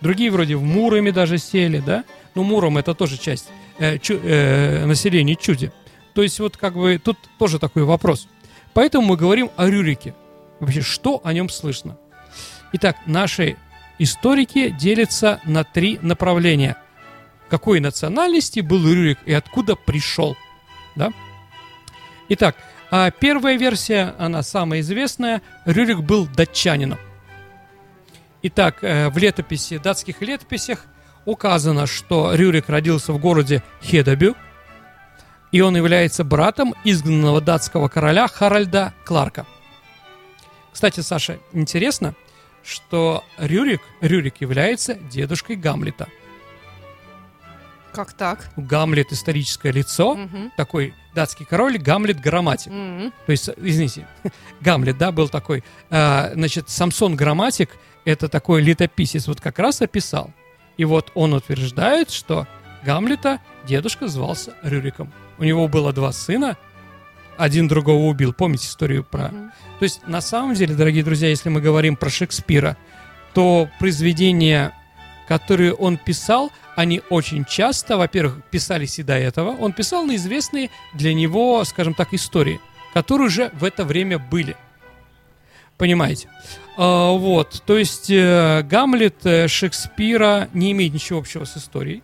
другие 0.00 0.30
вроде 0.30 0.56
в 0.56 0.62
Муроме 0.62 1.12
даже 1.12 1.38
сели, 1.38 1.78
да? 1.78 2.04
Ну, 2.34 2.42
Муром 2.42 2.78
это 2.78 2.94
тоже 2.94 3.18
часть 3.18 3.48
э, 3.78 3.98
чу- 3.98 4.20
э, 4.22 4.84
населения 4.86 5.36
Чуди. 5.36 5.72
То 6.14 6.22
есть 6.22 6.40
вот 6.40 6.56
как 6.56 6.74
бы 6.74 7.00
тут 7.02 7.18
тоже 7.38 7.58
такой 7.58 7.84
вопрос. 7.84 8.28
Поэтому 8.72 9.06
мы 9.06 9.16
говорим 9.16 9.50
о 9.56 9.66
Рюрике. 9.66 10.14
Вообще, 10.58 10.80
что 10.80 11.20
о 11.24 11.32
нем 11.32 11.48
слышно? 11.48 11.96
Итак, 12.72 12.96
наши 13.06 13.56
историки 13.98 14.70
делятся 14.70 15.40
на 15.44 15.64
три 15.64 15.98
направления. 16.02 16.76
Какой 17.50 17.80
национальности 17.80 18.60
был 18.60 18.86
Рюрик 18.86 19.18
и 19.26 19.32
откуда 19.32 19.74
пришел? 19.74 20.36
Да? 20.94 21.12
Итак, 22.28 22.56
а 22.92 23.10
первая 23.10 23.58
версия, 23.58 24.14
она 24.18 24.44
самая 24.44 24.80
известная. 24.80 25.42
Рюрик 25.64 25.98
был 25.98 26.28
датчанином. 26.28 26.98
Итак, 28.42 28.82
э, 28.82 29.10
в 29.10 29.18
летописи, 29.18 29.78
датских 29.78 30.22
летописях 30.22 30.86
указано, 31.24 31.86
что 31.86 32.34
Рюрик 32.34 32.68
родился 32.68 33.12
в 33.12 33.18
городе 33.18 33.62
Хедабю, 33.82 34.36
и 35.50 35.60
он 35.60 35.76
является 35.76 36.22
братом 36.22 36.74
изгнанного 36.84 37.40
датского 37.40 37.88
короля 37.88 38.28
Харальда 38.28 38.94
Кларка. 39.04 39.44
Кстати, 40.72 41.00
Саша, 41.00 41.38
интересно, 41.52 42.14
что 42.62 43.24
Рюрик, 43.38 43.82
Рюрик 44.00 44.40
является 44.40 44.94
дедушкой 44.94 45.56
Гамлета. 45.56 46.08
Как 47.92 48.12
так? 48.12 48.50
Гамлет 48.56 49.12
историческое 49.12 49.72
лицо, 49.72 50.14
Мгм. 50.14 50.52
такой 50.56 50.94
датский 51.14 51.44
король, 51.44 51.78
Гамлет 51.78 52.20
грамматик. 52.20 52.70
Мгм. 52.72 53.12
То 53.26 53.32
есть, 53.32 53.48
извините, 53.56 54.06
Гамлет, 54.60 54.98
да, 54.98 55.12
был 55.12 55.28
такой. 55.28 55.64
А, 55.90 56.30
значит, 56.34 56.68
Самсон 56.70 57.16
Грамматик– 57.16 57.70
это 58.04 58.28
такой 58.28 58.62
летописец, 58.62 59.26
вот 59.26 59.40
как 59.40 59.58
раз 59.58 59.82
описал. 59.82 60.32
И 60.76 60.84
вот 60.84 61.10
он 61.14 61.34
утверждает, 61.34 62.10
что 62.10 62.46
Гамлета 62.84 63.40
дедушка 63.66 64.08
звался 64.08 64.54
Рюриком. 64.62 65.12
У 65.38 65.44
него 65.44 65.68
было 65.68 65.92
два 65.92 66.12
сына, 66.12 66.56
один 67.36 67.68
другого 67.68 68.06
убил. 68.06 68.32
Помните 68.32 68.66
историю 68.66 69.02
про... 69.04 69.28
Мгм. 69.28 69.52
То 69.78 69.82
есть, 69.84 70.06
на 70.06 70.20
самом 70.20 70.54
деле, 70.54 70.74
дорогие 70.74 71.02
друзья, 71.02 71.28
если 71.28 71.48
мы 71.48 71.60
говорим 71.60 71.96
про 71.96 72.10
Шекспира, 72.10 72.76
то 73.34 73.68
произведения, 73.78 74.72
которые 75.28 75.72
он 75.74 75.96
писал, 75.96 76.50
они 76.76 77.02
очень 77.10 77.44
часто, 77.44 77.96
во-первых, 77.96 78.42
писались 78.50 78.98
и 78.98 79.02
до 79.02 79.14
этого. 79.14 79.50
Он 79.56 79.72
писал 79.72 80.04
на 80.04 80.16
известные 80.16 80.70
для 80.94 81.14
него, 81.14 81.64
скажем 81.64 81.94
так, 81.94 82.14
истории, 82.14 82.60
которые 82.94 83.26
уже 83.26 83.50
в 83.54 83.64
это 83.64 83.84
время 83.84 84.18
были. 84.18 84.56
Понимаете? 85.76 86.28
А, 86.76 87.10
вот, 87.12 87.62
то 87.66 87.76
есть 87.78 88.10
э, 88.10 88.62
Гамлет 88.62 89.24
э, 89.24 89.48
Шекспира 89.48 90.48
не 90.52 90.72
имеет 90.72 90.92
ничего 90.92 91.18
общего 91.18 91.44
с 91.44 91.56
историей, 91.56 92.02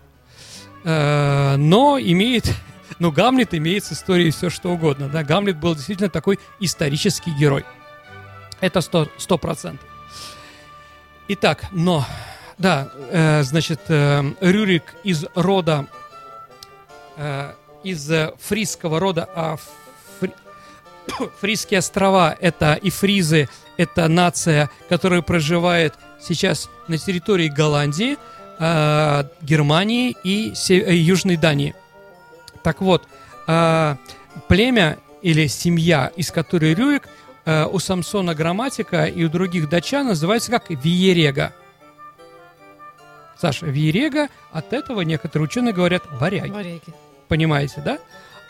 Э, 0.86 1.56
но 1.56 1.98
имеет, 1.98 2.54
ну 3.00 3.10
Гамлет 3.10 3.54
имеет 3.54 3.84
с 3.84 3.92
историей 3.92 4.30
все 4.30 4.50
что 4.50 4.70
угодно, 4.70 5.08
да, 5.08 5.24
Гамлет 5.24 5.58
был 5.58 5.74
действительно 5.74 6.08
такой 6.08 6.38
исторический 6.60 7.32
герой. 7.32 7.64
Это 8.60 8.80
сто 8.80 9.38
процентов. 9.38 9.86
Итак, 11.28 11.66
но, 11.72 12.06
да, 12.58 12.88
э, 13.10 13.42
значит, 13.42 13.80
э, 13.88 14.22
Рюрик 14.40 14.94
из 15.04 15.24
рода, 15.34 15.86
э, 17.16 17.52
из 17.84 18.10
э, 18.10 18.32
фрисского 18.40 18.98
рода, 19.00 19.28
а 19.34 19.56
фри- 20.20 20.32
Фрисские 21.40 21.78
острова 21.78 22.36
это 22.40 22.74
и 22.74 22.90
фризы, 22.90 23.48
это 23.76 24.08
нация, 24.08 24.70
которая 24.88 25.22
проживает 25.22 25.94
сейчас 26.20 26.68
на 26.88 26.98
территории 26.98 27.48
Голландии, 27.48 28.16
э, 28.58 29.24
Германии 29.42 30.16
и 30.24 30.54
Се- 30.54 30.80
э, 30.80 30.94
Южной 30.94 31.36
Дании. 31.36 31.74
Так 32.62 32.80
вот, 32.80 33.06
э, 33.46 33.96
племя 34.48 34.98
или 35.22 35.46
семья, 35.46 36.10
из 36.16 36.30
которой 36.30 36.74
Рюрик, 36.74 37.08
э, 37.44 37.66
у 37.66 37.78
Самсона 37.78 38.34
Грамматика 38.34 39.04
и 39.04 39.24
у 39.24 39.28
других 39.28 39.68
датчан 39.68 40.06
называется 40.06 40.50
как 40.50 40.70
Виерега. 40.70 41.52
Саша, 43.38 43.66
Виерега, 43.66 44.28
от 44.52 44.72
этого 44.72 45.02
некоторые 45.02 45.44
ученые 45.44 45.74
говорят 45.74 46.02
варяги. 46.12 46.50
Варяги. 46.50 46.82
Понимаете, 47.28 47.82
да? 47.84 47.98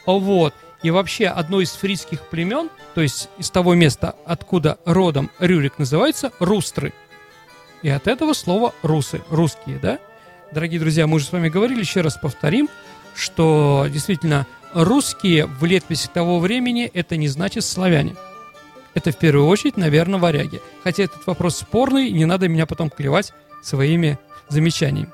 Вот. 0.06 0.54
И 0.82 0.90
вообще 0.90 1.26
одно 1.26 1.60
из 1.60 1.72
фрисских 1.72 2.22
племен, 2.22 2.70
то 2.94 3.00
есть 3.00 3.28
из 3.38 3.50
того 3.50 3.74
места, 3.74 4.14
откуда 4.24 4.78
родом 4.84 5.30
Рюрик 5.38 5.78
называется, 5.78 6.30
рустры. 6.38 6.92
И 7.82 7.88
от 7.88 8.06
этого 8.06 8.32
слова 8.32 8.74
русы, 8.82 9.22
русские, 9.30 9.78
да? 9.78 9.98
Дорогие 10.52 10.78
друзья, 10.78 11.06
мы 11.06 11.16
уже 11.16 11.26
с 11.26 11.32
вами 11.32 11.48
говорили, 11.48 11.80
еще 11.80 12.02
раз 12.02 12.16
повторим, 12.16 12.68
что 13.14 13.86
действительно 13.90 14.46
русские 14.74 15.46
в 15.46 15.64
летописи 15.64 16.08
того 16.12 16.38
времени 16.38 16.90
это 16.92 17.16
не 17.16 17.28
значит 17.28 17.64
славяне. 17.64 18.14
Это 18.94 19.10
в 19.10 19.16
первую 19.16 19.46
очередь, 19.48 19.76
наверное, 19.76 20.20
варяги. 20.20 20.60
Хотя 20.84 21.04
этот 21.04 21.26
вопрос 21.26 21.58
спорный, 21.58 22.10
не 22.12 22.24
надо 22.24 22.48
меня 22.48 22.66
потом 22.66 22.90
клевать 22.90 23.32
своими 23.62 24.18
замечаниями. 24.48 25.10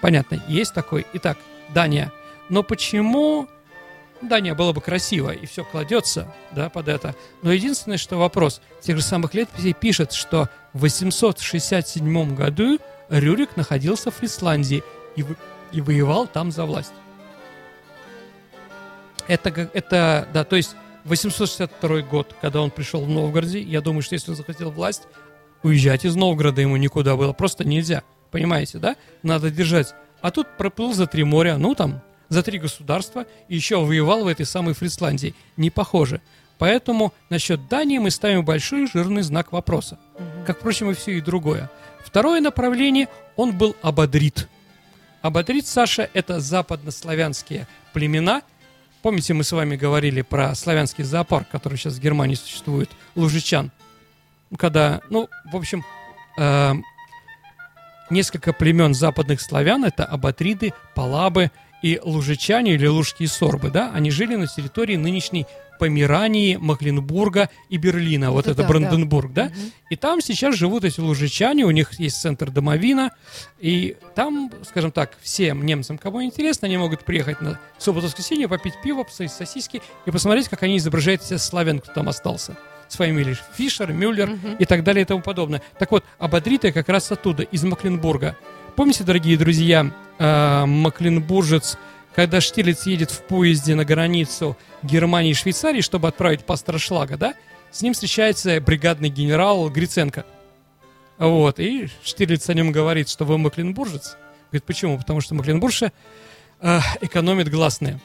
Понятно, 0.00 0.42
есть 0.48 0.74
такой. 0.74 1.06
Итак, 1.14 1.38
Дания. 1.72 2.12
Но 2.48 2.62
почему 2.62 3.48
Дания 4.20 4.54
было 4.54 4.72
бы 4.72 4.80
красиво, 4.80 5.30
и 5.30 5.46
все 5.46 5.64
кладется, 5.64 6.32
да, 6.52 6.68
под 6.68 6.88
это. 6.88 7.14
Но 7.42 7.52
единственное, 7.52 7.98
что 7.98 8.16
вопрос, 8.16 8.60
тех 8.80 8.96
же 8.96 9.02
самых 9.02 9.34
летописей 9.34 9.72
пишет, 9.72 10.12
что 10.12 10.48
в 10.72 10.80
867 10.80 12.34
году 12.34 12.78
Рюрик 13.08 13.56
находился 13.56 14.10
в 14.10 14.22
Исландии 14.22 14.82
и, 15.16 15.24
и 15.72 15.80
воевал 15.80 16.26
там 16.26 16.50
за 16.50 16.64
власть. 16.64 16.92
Это, 19.26 19.70
это, 19.72 20.28
да, 20.32 20.44
то 20.44 20.56
есть 20.56 20.76
862 21.04 22.00
год, 22.00 22.34
когда 22.40 22.60
он 22.60 22.70
пришел 22.70 23.04
в 23.04 23.08
Новгороде, 23.08 23.60
я 23.60 23.80
думаю, 23.80 24.02
что 24.02 24.14
если 24.14 24.30
он 24.30 24.36
захватил 24.36 24.70
власть, 24.70 25.02
уезжать 25.62 26.04
из 26.04 26.14
Новгорода 26.14 26.60
ему 26.60 26.76
никуда 26.76 27.16
было 27.16 27.32
просто 27.32 27.64
нельзя. 27.64 28.02
Понимаете, 28.34 28.78
да? 28.78 28.96
Надо 29.22 29.48
держать. 29.48 29.94
А 30.20 30.32
тут 30.32 30.48
проплыл 30.56 30.92
за 30.92 31.06
три 31.06 31.22
моря, 31.22 31.56
ну 31.56 31.76
там, 31.76 32.02
за 32.28 32.42
три 32.42 32.58
государства, 32.58 33.26
и 33.46 33.54
еще 33.54 33.78
воевал 33.78 34.24
в 34.24 34.26
этой 34.26 34.44
самой 34.44 34.74
Фрисландии. 34.74 35.36
Не 35.56 35.70
похоже. 35.70 36.20
Поэтому 36.58 37.14
насчет 37.30 37.68
Дании 37.68 37.98
мы 37.98 38.10
ставим 38.10 38.44
большой 38.44 38.88
жирный 38.88 39.22
знак 39.22 39.52
вопроса. 39.52 40.00
Как, 40.46 40.58
впрочем, 40.58 40.90
и 40.90 40.94
все 40.94 41.12
и 41.12 41.20
другое. 41.20 41.70
Второе 42.04 42.40
направление, 42.40 43.08
он 43.36 43.56
был 43.56 43.76
абадрит. 43.82 44.48
Абадрит, 45.22 45.68
Саша, 45.68 46.10
это 46.12 46.40
западнославянские 46.40 47.68
племена. 47.92 48.42
Помните, 49.02 49.32
мы 49.32 49.44
с 49.44 49.52
вами 49.52 49.76
говорили 49.76 50.22
про 50.22 50.52
славянский 50.56 51.04
зоопарк, 51.04 51.48
который 51.50 51.78
сейчас 51.78 51.94
в 51.94 52.00
Германии 52.00 52.34
существует, 52.34 52.90
лужичан. 53.14 53.70
Когда, 54.58 55.02
ну, 55.08 55.28
в 55.52 55.56
общем, 55.56 55.84
эм, 56.36 56.84
несколько 58.10 58.52
племен 58.52 58.94
западных 58.94 59.40
славян, 59.40 59.84
это 59.84 60.04
абатриды, 60.04 60.72
палабы 60.94 61.50
и 61.82 62.00
лужичане 62.02 62.74
или 62.74 62.86
лужские 62.86 63.28
сорбы, 63.28 63.70
да, 63.70 63.90
они 63.92 64.10
жили 64.10 64.36
на 64.36 64.46
территории 64.46 64.96
нынешней 64.96 65.46
Померании, 65.78 66.56
Махленбурга 66.56 67.50
и 67.68 67.76
Берлина, 67.76 68.30
вот 68.30 68.46
Это 68.46 68.52
это 68.52 68.62
да, 68.62 68.68
Бранденбург, 68.68 69.32
да, 69.32 69.50
и 69.90 69.96
там 69.96 70.20
сейчас 70.20 70.54
живут 70.54 70.84
эти 70.84 71.00
лужичане, 71.00 71.64
у 71.64 71.70
них 71.70 71.98
есть 71.98 72.20
центр 72.20 72.50
домовина, 72.50 73.10
и 73.58 73.96
там, 74.14 74.50
скажем 74.66 74.92
так, 74.92 75.16
всем 75.20 75.66
немцам, 75.66 75.98
кому 75.98 76.22
интересно, 76.22 76.66
они 76.66 76.78
могут 76.78 77.04
приехать 77.04 77.40
на 77.40 77.58
субботу-воскресенье, 77.78 78.48
попить 78.48 78.74
пиво, 78.82 79.02
посмотреть 79.02 79.32
сосиски 79.32 79.82
и 80.06 80.10
посмотреть, 80.10 80.48
как 80.48 80.62
они 80.62 80.76
изображают 80.76 81.22
себя 81.22 81.38
славян, 81.38 81.80
кто 81.80 81.92
там 81.92 82.08
остался. 82.08 82.56
С 82.88 82.96
фамилией 82.96 83.36
Фишер, 83.56 83.92
Мюллер 83.92 84.30
и 84.58 84.64
так 84.64 84.84
далее 84.84 85.02
и 85.02 85.04
тому 85.04 85.22
подобное. 85.22 85.62
Так 85.78 85.90
вот, 85.90 86.04
абадриты 86.18 86.72
как 86.72 86.88
раз 86.88 87.10
оттуда, 87.10 87.42
из 87.42 87.64
Макленбурга. 87.64 88.36
Помните, 88.76 89.04
дорогие 89.04 89.36
друзья, 89.36 89.90
э, 90.18 90.64
Макленбуржец, 90.66 91.78
когда 92.14 92.40
Штирлиц 92.40 92.86
едет 92.86 93.10
в 93.10 93.22
поезде 93.22 93.74
на 93.74 93.84
границу 93.84 94.56
Германии 94.82 95.30
и 95.30 95.34
Швейцарии, 95.34 95.80
чтобы 95.80 96.08
отправить 96.08 96.44
пастора 96.44 96.78
Шлага, 96.78 97.16
да, 97.16 97.34
с 97.70 97.82
ним 97.82 97.92
встречается 97.92 98.60
бригадный 98.60 99.08
генерал 99.08 99.68
Гриценко. 99.68 100.24
Вот, 101.18 101.60
и 101.60 101.88
Штирлиц 102.02 102.48
о 102.48 102.54
нем 102.54 102.72
говорит, 102.72 103.08
что 103.08 103.24
вы 103.24 103.38
Макленбуржец. 103.38 104.16
Говорит, 104.50 104.64
почему? 104.64 104.98
Потому 104.98 105.20
что 105.20 105.34
Макленбуржцы 105.34 105.92
э, 106.60 106.78
экономит 107.00 107.50
гласные. 107.50 108.00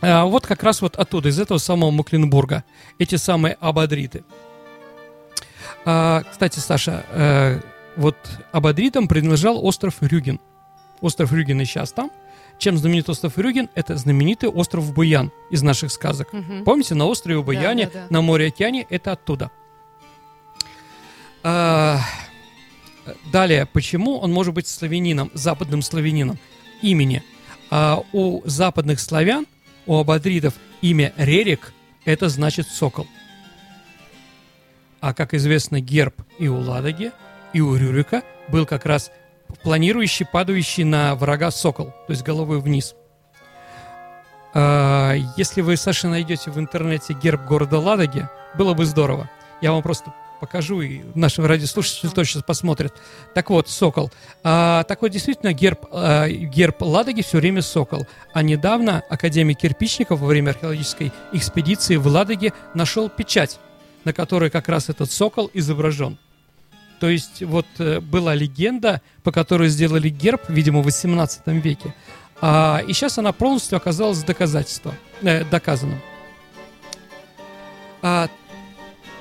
А, 0.00 0.24
вот 0.24 0.46
как 0.46 0.62
раз 0.62 0.80
вот 0.80 0.96
оттуда, 0.96 1.28
из 1.28 1.38
этого 1.38 1.58
самого 1.58 1.90
Макленбурга, 1.90 2.64
эти 2.98 3.16
самые 3.16 3.56
абадриты. 3.60 4.24
А, 5.84 6.22
кстати, 6.30 6.58
Саша, 6.58 7.04
э, 7.10 7.60
вот 7.96 8.16
абадритам 8.52 9.08
принадлежал 9.08 9.64
остров 9.64 9.96
Рюген. 10.00 10.40
Остров 11.00 11.32
Рюген 11.32 11.60
и 11.60 11.64
сейчас 11.64 11.92
там. 11.92 12.10
Чем 12.58 12.76
знаменит 12.76 13.08
остров 13.08 13.38
Рюген? 13.38 13.68
Это 13.74 13.96
знаменитый 13.96 14.48
остров 14.48 14.92
Буян 14.92 15.30
из 15.50 15.62
наших 15.62 15.92
сказок. 15.92 16.32
Мгм. 16.32 16.64
Помните, 16.64 16.94
на 16.94 17.06
острове 17.06 17.40
Буяне, 17.40 17.86
да, 17.86 18.00
да. 18.00 18.06
на 18.10 18.20
море-океане, 18.20 18.86
это 18.90 19.12
оттуда. 19.12 19.50
А, 21.44 22.00
далее, 23.32 23.66
почему 23.66 24.18
он 24.18 24.32
может 24.32 24.54
быть 24.54 24.66
славянином, 24.66 25.30
западным 25.34 25.82
славянином? 25.82 26.38
Имени. 26.82 27.22
А, 27.70 28.02
у 28.12 28.42
западных 28.44 29.00
славян, 29.00 29.46
у 29.88 29.98
абадридов, 29.98 30.54
имя 30.82 31.12
Рерик– 31.16 31.72
это 32.04 32.28
значит 32.28 32.68
сокол. 32.68 33.06
А 35.00 35.14
как 35.14 35.34
известно, 35.34 35.80
герб 35.80 36.22
и 36.38 36.46
у 36.46 36.58
Ладоги, 36.58 37.10
и 37.52 37.60
у 37.60 37.74
Рюрика 37.74 38.22
был 38.48 38.66
как 38.66 38.84
раз 38.84 39.10
планирующий, 39.62 40.26
падающий 40.26 40.84
на 40.84 41.14
врага 41.14 41.50
сокол, 41.50 41.86
то 41.86 42.10
есть 42.10 42.22
головой 42.22 42.60
вниз. 42.60 42.94
А, 44.54 45.14
Если 45.36 45.62
вы, 45.62 45.76
Саша, 45.76 46.08
найдете 46.08 46.50
в 46.50 46.58
интернете 46.58 47.14
герб 47.14 47.46
города 47.46 47.78
Ладоги, 47.78 48.28
было 48.56 48.74
бы 48.74 48.84
здорово. 48.84 49.30
Я 49.62 49.72
вам 49.72 49.82
просто 49.82 50.12
покажу, 50.38 50.80
и 50.80 51.00
наши 51.14 51.42
радиослушатели 51.42 52.08
сейчас 52.24 52.42
посмотрят. 52.42 52.94
Так 53.34 53.50
вот, 53.50 53.68
сокол. 53.68 54.10
А, 54.42 54.84
так 54.84 55.02
вот, 55.02 55.08
действительно, 55.08 55.52
герб, 55.52 55.86
а, 55.92 56.28
герб 56.28 56.82
Ладоги 56.82 57.22
все 57.22 57.38
время 57.38 57.62
сокол. 57.62 58.06
А 58.32 58.42
недавно 58.42 59.02
академик 59.08 59.58
Кирпичников 59.58 60.20
во 60.20 60.26
время 60.26 60.50
археологической 60.50 61.12
экспедиции 61.32 61.96
в 61.96 62.06
Ладоге 62.06 62.52
нашел 62.74 63.08
печать, 63.08 63.58
на 64.04 64.12
которой 64.12 64.50
как 64.50 64.68
раз 64.68 64.88
этот 64.88 65.10
сокол 65.10 65.50
изображен. 65.54 66.18
То 67.00 67.08
есть 67.08 67.42
вот 67.42 67.66
э, 67.78 68.00
была 68.00 68.34
легенда, 68.34 69.02
по 69.22 69.30
которой 69.30 69.68
сделали 69.68 70.08
герб, 70.08 70.42
видимо, 70.48 70.80
в 70.80 70.84
18 70.84 71.46
веке. 71.46 71.94
А, 72.40 72.82
и 72.86 72.92
сейчас 72.92 73.18
она 73.18 73.32
полностью 73.32 73.76
оказалась 73.76 74.22
доказательством, 74.22 74.94
э, 75.22 75.44
доказанным. 75.44 76.00
А, 78.02 78.28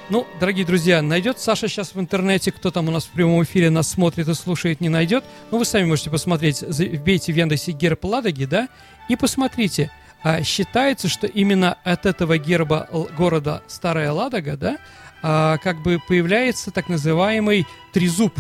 ну, 0.10 0.26
дорогие 0.40 0.66
друзья, 0.66 1.02
найдет 1.02 1.40
Саша 1.40 1.68
сейчас 1.68 1.94
в 1.94 2.00
интернете, 2.00 2.52
кто 2.52 2.72
там 2.72 2.88
у 2.88 2.92
нас 2.92 3.06
в 3.06 3.10
прямом 3.10 3.44
эфире 3.44 3.70
нас 3.70 3.90
смотрит 3.90 4.28
и 4.28 4.34
слушает, 4.34 4.80
не 4.80 4.90
найдет. 4.90 5.26
Ну, 5.52 5.58
вы 5.58 5.66
сами 5.66 5.86
можете 5.86 6.10
посмотреть, 6.10 6.62
вбейте 6.62 7.34
в 7.34 7.36
Яндексе 7.36 7.74
герб 7.74 8.06
Ладоги, 8.06 8.46
да, 8.46 8.70
и 9.10 9.16
посмотрите. 9.16 9.92
А, 10.24 10.44
считается, 10.44 11.10
что 11.10 11.28
именно 11.28 11.78
от 11.84 12.06
этого 12.06 12.38
герба 12.38 12.88
города 13.18 13.64
Старая 13.68 14.12
Ладога, 14.12 14.56
да, 14.56 14.78
а, 15.22 15.58
как 15.58 15.82
бы 15.82 16.00
появляется 16.08 16.72
так 16.72 16.88
называемый 16.88 17.68
трезуб. 17.92 18.34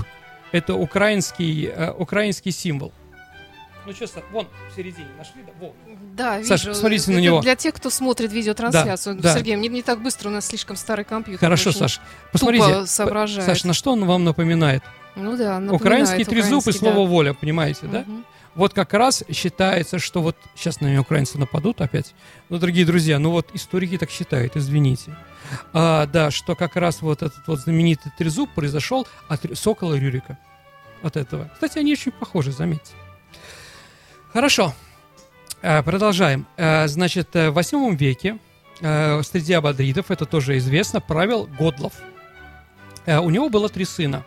Это 0.53 0.75
украинский, 0.75 1.65
э, 1.67 1.91
украинский 1.91 2.51
символ. 2.51 2.93
Ну, 3.88 3.93
Саш, 3.93 4.23
вон 4.32 4.47
в 4.69 4.76
середине 4.76 5.08
нашли, 5.17 5.43
да? 5.43 5.54
Вон. 5.60 5.71
Да, 6.13 6.39
вижу. 6.39 6.67
посмотрите 6.67 7.12
на 7.12 7.19
него. 7.19 7.41
Для 7.41 7.56
тех, 7.56 7.73
кто 7.73 7.89
смотрит 7.89 8.34
видеотрансляцию. 8.34 9.15
Да, 9.15 9.21
да. 9.21 9.34
Сергей, 9.34 9.56
не, 9.56 9.69
не 9.69 9.82
так 9.82 10.02
быстро, 10.02 10.28
у 10.28 10.32
нас 10.32 10.45
слишком 10.45 10.76
старый 10.76 11.06
компьютер. 11.06 11.39
Хорошо, 11.39 11.69
очень 11.69 11.80
Саш. 11.80 12.02
Посмотрите. 12.34 12.86
соображает. 12.86 13.45
Саш, 13.45 13.63
на 13.63 13.73
что 13.73 13.93
он 13.93 14.06
вам 14.06 14.26
напоминает? 14.26 14.84
Ну 15.15 15.38
да, 15.38 15.62
Украинский 15.71 16.26
трезуб 16.26 16.67
и 16.67 16.71
слово 16.71 16.95
да. 16.95 17.02
воля, 17.02 17.34
понимаете, 17.34 17.88
да? 17.88 18.00
Мгм. 18.02 18.26
Вот 18.56 18.73
как 18.73 18.93
раз 18.93 19.23
считается, 19.32 20.00
что 20.00 20.21
вот 20.21 20.36
сейчас 20.56 20.82
на 20.82 20.88
меня 20.88 21.02
украинцы 21.02 21.38
нападут 21.38 21.80
опять. 21.80 22.15
Ну, 22.50 22.58
дорогие 22.58 22.86
друзья, 22.86 23.19
ну 23.19 23.30
вот 23.30 23.50
историки 23.54 24.00
так 24.00 24.10
считают, 24.10 24.58
извините. 24.58 25.15
А, 25.73 26.08
да, 26.08 26.32
что 26.32 26.56
как 26.56 26.76
раз 26.76 27.02
вот 27.04 27.21
этот 27.21 27.47
вот 27.47 27.60
знаменитый 27.60 28.12
трезуб 28.17 28.50
произошел 28.56 29.08
от 29.30 29.45
сокола 29.54 29.93
Рюрика. 29.93 30.38
От 31.04 31.15
этого. 31.17 31.50
Кстати, 31.54 31.78
они 31.78 31.93
очень 31.93 32.12
похожи, 32.12 32.52
заметьте. 32.52 32.93
Хорошо. 34.38 34.76
А, 35.63 35.82
продолжаем. 35.82 36.45
А, 36.58 36.86
значит, 36.88 37.36
э, 37.36 37.50
в 37.50 37.56
8 37.56 37.95
веке 37.95 38.38
э, 38.82 39.23
среди 39.23 39.54
абадридов, 39.54 40.12
это 40.12 40.28
тоже 40.28 40.60
известно, 40.60 41.02
правил 41.02 41.50
Годлов. 41.58 41.93
Э, 43.08 43.17
у 43.17 43.32
него 43.32 43.50
было 43.50 43.67
три 43.67 43.84
сына. 43.84 44.23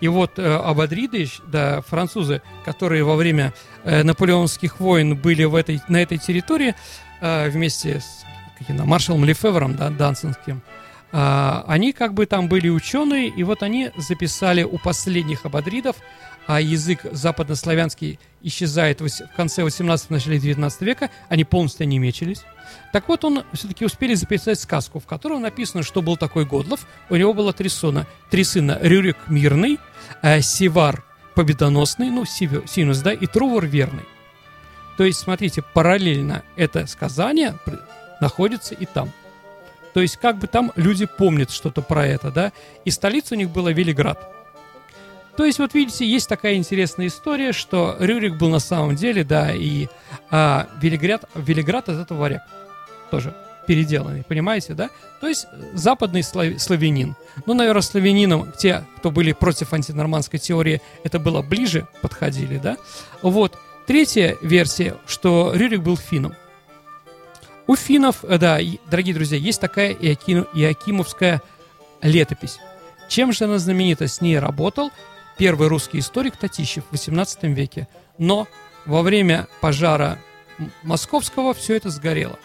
И 0.00 0.08
вот 0.08 0.40
э, 0.40 0.56
абадриды, 0.56 1.28
да, 1.46 1.82
французы, 1.82 2.42
которые 2.64 3.04
во 3.04 3.14
время 3.14 3.54
э, 3.84 4.02
наполеонских 4.02 4.80
войн 4.80 5.14
были 5.14 5.44
в 5.44 5.54
этой, 5.54 5.80
на 5.86 6.02
этой 6.02 6.18
территории 6.18 6.74
э, 7.20 7.48
вместе 7.48 8.00
с 8.00 8.24
каким-то 8.58 8.84
маршалом 8.86 9.24
Лефевром, 9.24 9.76
да, 9.76 9.88
Дансенским, 9.88 10.62
они 11.12 11.92
как 11.92 12.12
бы 12.12 12.26
там 12.26 12.48
были 12.48 12.68
ученые, 12.68 13.28
и 13.28 13.44
вот 13.44 13.62
они 13.62 13.92
записали 13.96 14.64
у 14.64 14.78
последних 14.78 15.46
абадридов, 15.46 15.94
а 16.46 16.60
язык 16.60 17.06
западнославянский 17.10 18.18
исчезает 18.42 19.00
в 19.00 19.08
конце 19.36 19.64
18 19.64 20.10
начале 20.10 20.38
19 20.38 20.80
века, 20.82 21.10
они 21.28 21.44
полностью 21.44 21.84
онемечились. 21.84 22.44
Так 22.92 23.08
вот, 23.08 23.24
он 23.24 23.44
все-таки 23.52 23.84
успели 23.84 24.14
записать 24.14 24.60
сказку, 24.60 25.00
в 25.00 25.06
которой 25.06 25.38
написано, 25.38 25.82
что 25.82 26.02
был 26.02 26.16
такой 26.16 26.44
Годлов. 26.44 26.86
У 27.10 27.16
него 27.16 27.32
было 27.34 27.52
три 27.52 27.68
сына. 27.68 28.06
Три 28.30 28.44
сына. 28.44 28.78
Рюрик 28.80 29.16
Мирный, 29.28 29.78
э, 30.22 30.40
Сивар 30.40 31.04
Победоносный, 31.34 32.10
ну, 32.10 32.24
Синус, 32.24 32.98
да, 32.98 33.12
и 33.12 33.26
Трувор 33.26 33.66
Верный. 33.66 34.04
То 34.96 35.04
есть, 35.04 35.18
смотрите, 35.18 35.62
параллельно 35.62 36.44
это 36.56 36.86
сказание 36.86 37.58
находится 38.20 38.74
и 38.74 38.86
там. 38.86 39.10
То 39.92 40.00
есть, 40.00 40.16
как 40.16 40.38
бы 40.38 40.46
там 40.46 40.72
люди 40.76 41.06
помнят 41.06 41.50
что-то 41.50 41.82
про 41.82 42.06
это, 42.06 42.30
да. 42.30 42.52
И 42.84 42.90
столица 42.90 43.34
у 43.34 43.38
них 43.38 43.50
была 43.50 43.72
Велиград. 43.72 44.30
То 45.36 45.44
есть, 45.44 45.58
вот 45.58 45.74
видите, 45.74 46.06
есть 46.06 46.28
такая 46.28 46.54
интересная 46.54 47.08
история, 47.08 47.52
что 47.52 47.96
Рюрик 47.98 48.36
был 48.36 48.48
на 48.50 48.60
самом 48.60 48.94
деле, 48.94 49.24
да, 49.24 49.52
и 49.52 49.88
а, 50.30 50.68
Велиград, 50.80 51.24
Велиград 51.34 51.88
от 51.88 51.98
этого 52.00 52.18
варяг 52.20 52.42
тоже 53.10 53.34
переделанный, 53.66 54.22
понимаете, 54.22 54.74
да? 54.74 54.90
То 55.20 55.26
есть 55.26 55.46
э, 55.50 55.70
западный 55.72 56.22
слав- 56.22 56.60
славянин. 56.60 57.16
Ну, 57.46 57.54
наверное, 57.54 57.80
славянином 57.82 58.52
те, 58.52 58.84
кто 58.98 59.10
были 59.10 59.32
против 59.32 59.72
антинормандской 59.72 60.38
теории, 60.38 60.82
это 61.02 61.18
было 61.18 61.40
ближе, 61.42 61.88
подходили, 62.02 62.58
да? 62.58 62.76
Вот. 63.22 63.58
Третья 63.86 64.36
версия, 64.42 64.96
что 65.06 65.52
Рюрик 65.54 65.80
был 65.80 65.96
финном. 65.96 66.34
У 67.66 67.74
финнов, 67.74 68.22
э, 68.24 68.36
да, 68.38 68.58
дорогие 68.90 69.14
друзья, 69.14 69.38
есть 69.38 69.60
такая 69.60 69.92
Иоки- 69.94 70.46
Иоакимовская 70.54 71.40
летопись. 72.02 72.58
Чем 73.08 73.32
же 73.32 73.44
она 73.44 73.58
знаменита? 73.58 74.06
С 74.08 74.20
ней 74.20 74.38
работал 74.38 74.90
первый 75.38 75.68
русский 75.68 75.98
историк 75.98 76.36
Татищев 76.36 76.84
в 76.90 76.94
XVIII 76.94 77.52
веке. 77.52 77.88
Но 78.18 78.46
во 78.86 79.02
время 79.02 79.48
пожара 79.60 80.18
московского 80.82 81.54
все 81.54 81.76
это 81.76 81.90
сгорело. 81.90 82.38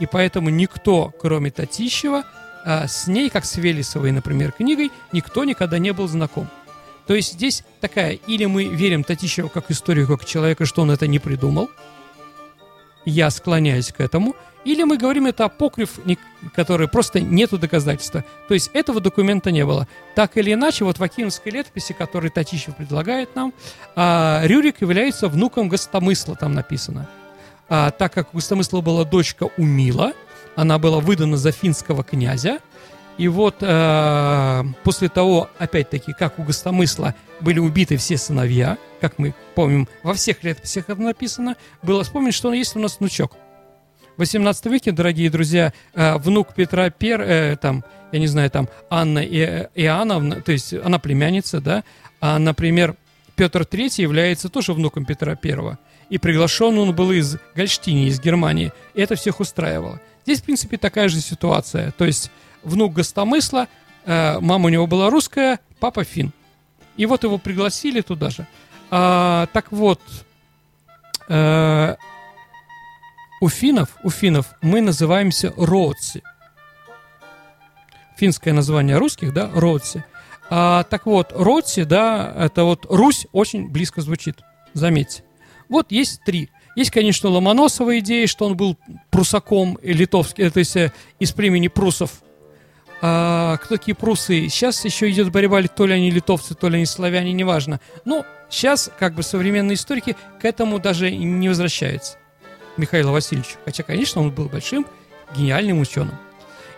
И 0.00 0.06
поэтому 0.06 0.50
никто, 0.50 1.12
кроме 1.20 1.50
Татищева, 1.50 2.24
а, 2.64 2.88
с 2.88 3.06
ней, 3.06 3.30
как 3.30 3.44
с 3.44 3.56
Велесовой, 3.56 4.10
например, 4.10 4.52
книгой, 4.52 4.90
никто 5.12 5.44
никогда 5.44 5.78
не 5.78 5.92
был 5.92 6.08
знаком. 6.08 6.48
То 7.06 7.14
есть 7.14 7.34
здесь 7.34 7.62
такая, 7.80 8.12
или 8.12 8.46
мы 8.46 8.64
верим 8.64 9.04
Татищеву 9.04 9.48
как 9.48 9.70
историку, 9.70 10.16
как 10.16 10.26
человека, 10.26 10.64
что 10.64 10.82
он 10.82 10.90
это 10.90 11.06
не 11.06 11.18
придумал, 11.18 11.70
я 13.04 13.30
склоняюсь 13.30 13.92
к 13.92 14.00
этому, 14.00 14.34
или 14.64 14.82
мы 14.82 14.96
говорим 14.96 15.26
это 15.26 15.44
апокриф, 15.44 15.98
который 16.54 16.88
просто 16.88 17.20
нету 17.20 17.58
доказательства. 17.58 18.24
То 18.48 18.54
есть 18.54 18.70
этого 18.72 19.00
документа 19.00 19.50
не 19.50 19.64
было. 19.64 19.86
Так 20.14 20.36
или 20.38 20.54
иначе, 20.54 20.84
вот 20.84 20.98
в 20.98 21.02
Акимовской 21.02 21.52
летописи, 21.52 21.92
который 21.92 22.30
Татищев 22.30 22.74
предлагает 22.74 23.36
нам, 23.36 23.52
а, 23.94 24.40
Рюрик 24.44 24.80
является 24.80 25.28
внуком 25.28 25.68
Гостомысла, 25.68 26.34
там 26.34 26.54
написано. 26.54 27.08
А, 27.68 27.90
так 27.90 28.12
как 28.14 28.32
у 28.32 28.38
Гостомысла 28.38 28.80
была 28.80 29.04
дочка 29.04 29.48
Умила, 29.58 30.12
она 30.56 30.78
была 30.78 31.00
выдана 31.00 31.36
за 31.36 31.52
финского 31.52 32.02
князя, 32.02 32.60
и 33.16 33.28
вот 33.28 33.56
э, 33.60 34.64
после 34.82 35.08
того, 35.08 35.48
опять-таки, 35.58 36.12
как 36.12 36.38
у 36.38 36.42
Гостомысла 36.42 37.14
были 37.40 37.60
убиты 37.60 37.96
все 37.96 38.16
сыновья, 38.16 38.76
как 39.04 39.18
мы 39.18 39.34
помним, 39.54 39.86
во 40.02 40.14
всех 40.14 40.42
летописях 40.44 40.88
это 40.88 41.02
написано, 41.02 41.56
было 41.82 42.02
вспомнить, 42.04 42.32
что 42.32 42.54
есть 42.54 42.74
у 42.74 42.78
нас 42.78 43.00
внучок. 43.00 43.36
В 44.16 44.20
18 44.20 44.64
веке, 44.66 44.92
дорогие 44.92 45.28
друзья, 45.28 45.74
э, 45.92 46.16
внук 46.16 46.54
Петра 46.54 46.88
Пер, 46.88 47.20
э, 47.20 47.56
там, 47.56 47.84
я 48.12 48.18
не 48.18 48.28
знаю, 48.28 48.50
там, 48.50 48.66
Анна 48.88 49.18
и, 49.18 49.68
Иоанновна, 49.74 50.40
то 50.40 50.52
есть 50.52 50.72
она 50.72 50.98
племянница, 50.98 51.60
да, 51.60 51.84
а, 52.22 52.38
например, 52.38 52.96
Петр 53.36 53.60
III 53.70 54.00
является 54.00 54.48
тоже 54.48 54.72
внуком 54.72 55.04
Петра 55.04 55.36
I, 55.42 55.76
и 56.08 56.16
приглашен 56.16 56.78
он 56.78 56.94
был 56.94 57.12
из 57.12 57.36
Гольштини, 57.54 58.06
из 58.06 58.18
Германии, 58.18 58.72
и 58.94 59.02
это 59.02 59.16
всех 59.16 59.38
устраивало. 59.38 60.00
Здесь, 60.24 60.40
в 60.40 60.44
принципе, 60.44 60.78
такая 60.78 61.10
же 61.10 61.20
ситуация, 61.20 61.90
то 61.90 62.06
есть 62.06 62.30
внук 62.62 62.94
Гостомысла, 62.94 63.68
э, 64.06 64.40
мама 64.40 64.64
у 64.64 64.68
него 64.70 64.86
была 64.86 65.10
русская, 65.10 65.60
папа 65.78 66.04
фин. 66.04 66.32
И 66.96 67.06
вот 67.06 67.24
его 67.24 67.38
пригласили 67.38 68.00
туда 68.00 68.30
же. 68.30 68.46
А, 68.96 69.48
так 69.52 69.72
вот, 69.72 70.00
э, 71.28 71.96
у 73.40 73.48
финнов, 73.48 73.88
у 74.04 74.10
финнов 74.10 74.46
мы 74.62 74.80
называемся 74.80 75.52
родси. 75.56 76.22
Финское 78.16 78.54
название 78.54 78.98
русских, 78.98 79.34
да, 79.34 79.50
родси. 79.52 80.04
А, 80.48 80.84
так 80.84 81.06
вот, 81.06 81.32
родси, 81.34 81.82
да, 81.82 82.32
это 82.38 82.62
вот 82.62 82.86
Русь 82.88 83.26
очень 83.32 83.68
близко 83.68 84.00
звучит, 84.00 84.42
заметьте. 84.74 85.24
Вот 85.68 85.90
есть 85.90 86.22
три. 86.24 86.50
Есть, 86.76 86.92
конечно, 86.92 87.28
Ломоносова 87.30 87.98
идея, 87.98 88.28
что 88.28 88.46
он 88.46 88.56
был 88.56 88.78
прусаком 89.10 89.76
литовский, 89.82 90.48
то 90.50 90.60
есть 90.60 90.76
э, 90.76 90.92
из 91.18 91.32
племени 91.32 91.66
прусов. 91.66 92.22
А, 93.02 93.56
кто 93.56 93.76
такие 93.76 93.96
прусы? 93.96 94.48
Сейчас 94.48 94.84
еще 94.84 95.10
идет 95.10 95.32
борьба, 95.32 95.62
то 95.64 95.84
ли 95.84 95.94
они 95.94 96.12
литовцы, 96.12 96.54
то 96.54 96.68
ли 96.68 96.76
они 96.76 96.86
славяне, 96.86 97.32
неважно. 97.32 97.80
Но 98.04 98.24
сейчас, 98.54 98.90
как 98.98 99.14
бы, 99.14 99.22
современные 99.22 99.74
историки 99.74 100.16
к 100.40 100.44
этому 100.44 100.78
даже 100.78 101.10
не 101.10 101.48
возвращаются. 101.48 102.16
Михаила 102.76 103.10
Васильевича. 103.10 103.56
Хотя, 103.64 103.82
конечно, 103.82 104.20
он 104.20 104.30
был 104.30 104.48
большим, 104.48 104.86
гениальным 105.36 105.80
ученым. 105.80 106.14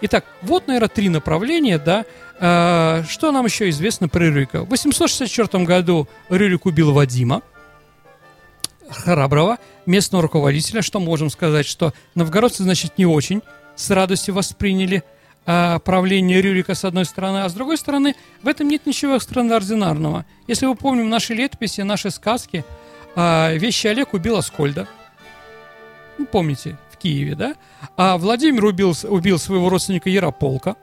Итак, 0.02 0.24
вот, 0.42 0.66
наверное, 0.66 0.88
три 0.88 1.08
направления, 1.08 1.78
да. 1.78 2.04
А, 2.38 3.02
что 3.08 3.32
нам 3.32 3.46
еще 3.46 3.68
известно 3.70 4.08
про 4.08 4.24
Рюрика? 4.24 4.62
В 4.62 4.68
864 4.68 5.64
году 5.64 6.08
Рюрик 6.28 6.66
убил 6.66 6.92
Вадима, 6.92 7.42
храброго 8.90 9.58
местного 9.86 10.22
руководителя. 10.22 10.82
Что 10.82 11.00
можем 11.00 11.30
сказать, 11.30 11.66
что 11.66 11.94
новгородцы, 12.14 12.62
значит, 12.62 12.98
не 12.98 13.06
очень 13.06 13.42
с 13.74 13.90
радостью 13.90 14.34
восприняли 14.34 15.02
а, 15.46 15.78
правление 15.78 16.42
Рюрика 16.42 16.74
с 16.74 16.84
одной 16.84 17.04
стороны, 17.04 17.38
а 17.38 17.48
с 17.48 17.54
другой 17.54 17.76
стороны, 17.78 18.16
в 18.42 18.48
этом 18.48 18.68
нет 18.68 18.84
ничего 18.84 19.16
экстраординарного. 19.16 20.26
Если 20.46 20.66
вы 20.66 20.74
помним 20.74 21.08
наши 21.08 21.34
летописи, 21.34 21.82
наши 21.82 22.10
сказки, 22.10 22.64
а, 23.14 23.52
вещи 23.54 23.86
Олег 23.86 24.12
убил 24.12 24.36
Аскольда. 24.36 24.88
Ну, 26.18 26.26
помните, 26.26 26.76
в 26.90 26.96
Киеве, 26.96 27.34
да? 27.34 27.54
А 27.96 28.18
Владимир 28.18 28.64
убил, 28.64 28.94
убил 29.04 29.38
своего 29.38 29.68
родственника 29.68 30.10
Ярополка. 30.10 30.76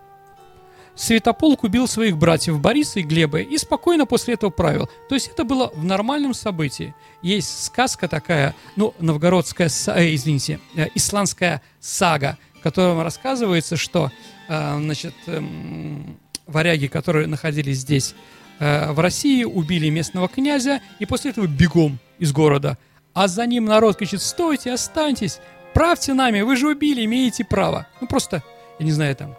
Святополк 0.95 1.63
убил 1.63 1.87
своих 1.87 2.17
братьев 2.17 2.59
Бориса 2.59 2.99
и 2.99 3.03
Глеба 3.03 3.39
и 3.39 3.57
спокойно 3.57 4.05
после 4.05 4.35
этого 4.35 4.51
правил. 4.51 4.89
То 5.09 5.15
есть 5.15 5.27
это 5.27 5.43
было 5.43 5.71
в 5.73 5.83
нормальном 5.83 6.33
событии. 6.33 6.93
Есть 7.23 7.65
сказка 7.65 8.07
такая, 8.07 8.55
ну, 8.75 8.93
новгородская, 8.99 9.69
э, 9.87 10.13
извините, 10.13 10.59
э, 10.75 10.89
исландская 10.93 11.63
сага, 11.79 12.37
в 12.63 12.69
котором 12.71 13.01
рассказывается, 13.01 13.75
что, 13.75 14.09
э, 14.47 14.77
значит, 14.79 15.13
эм, 15.27 16.17
варяги, 16.47 16.87
которые 16.87 17.27
находились 17.27 17.79
здесь, 17.79 18.15
э, 18.59 18.93
в 18.93 19.01
России, 19.01 19.43
убили 19.43 19.89
местного 19.89 20.29
князя 20.29 20.79
и 20.97 21.05
после 21.05 21.31
этого 21.31 21.45
бегом 21.45 21.99
из 22.19 22.31
города. 22.31 22.77
А 23.13 23.27
за 23.27 23.45
ним 23.47 23.65
народ 23.65 23.97
кричит, 23.97 24.21
стойте, 24.21 24.71
останьтесь, 24.71 25.41
правьте 25.73 26.13
нами, 26.13 26.39
вы 26.39 26.55
же 26.55 26.69
убили, 26.69 27.03
имеете 27.03 27.43
право. 27.43 27.85
Ну, 27.99 28.07
просто, 28.07 28.41
я 28.79 28.85
не 28.85 28.93
знаю, 28.93 29.13
там, 29.17 29.35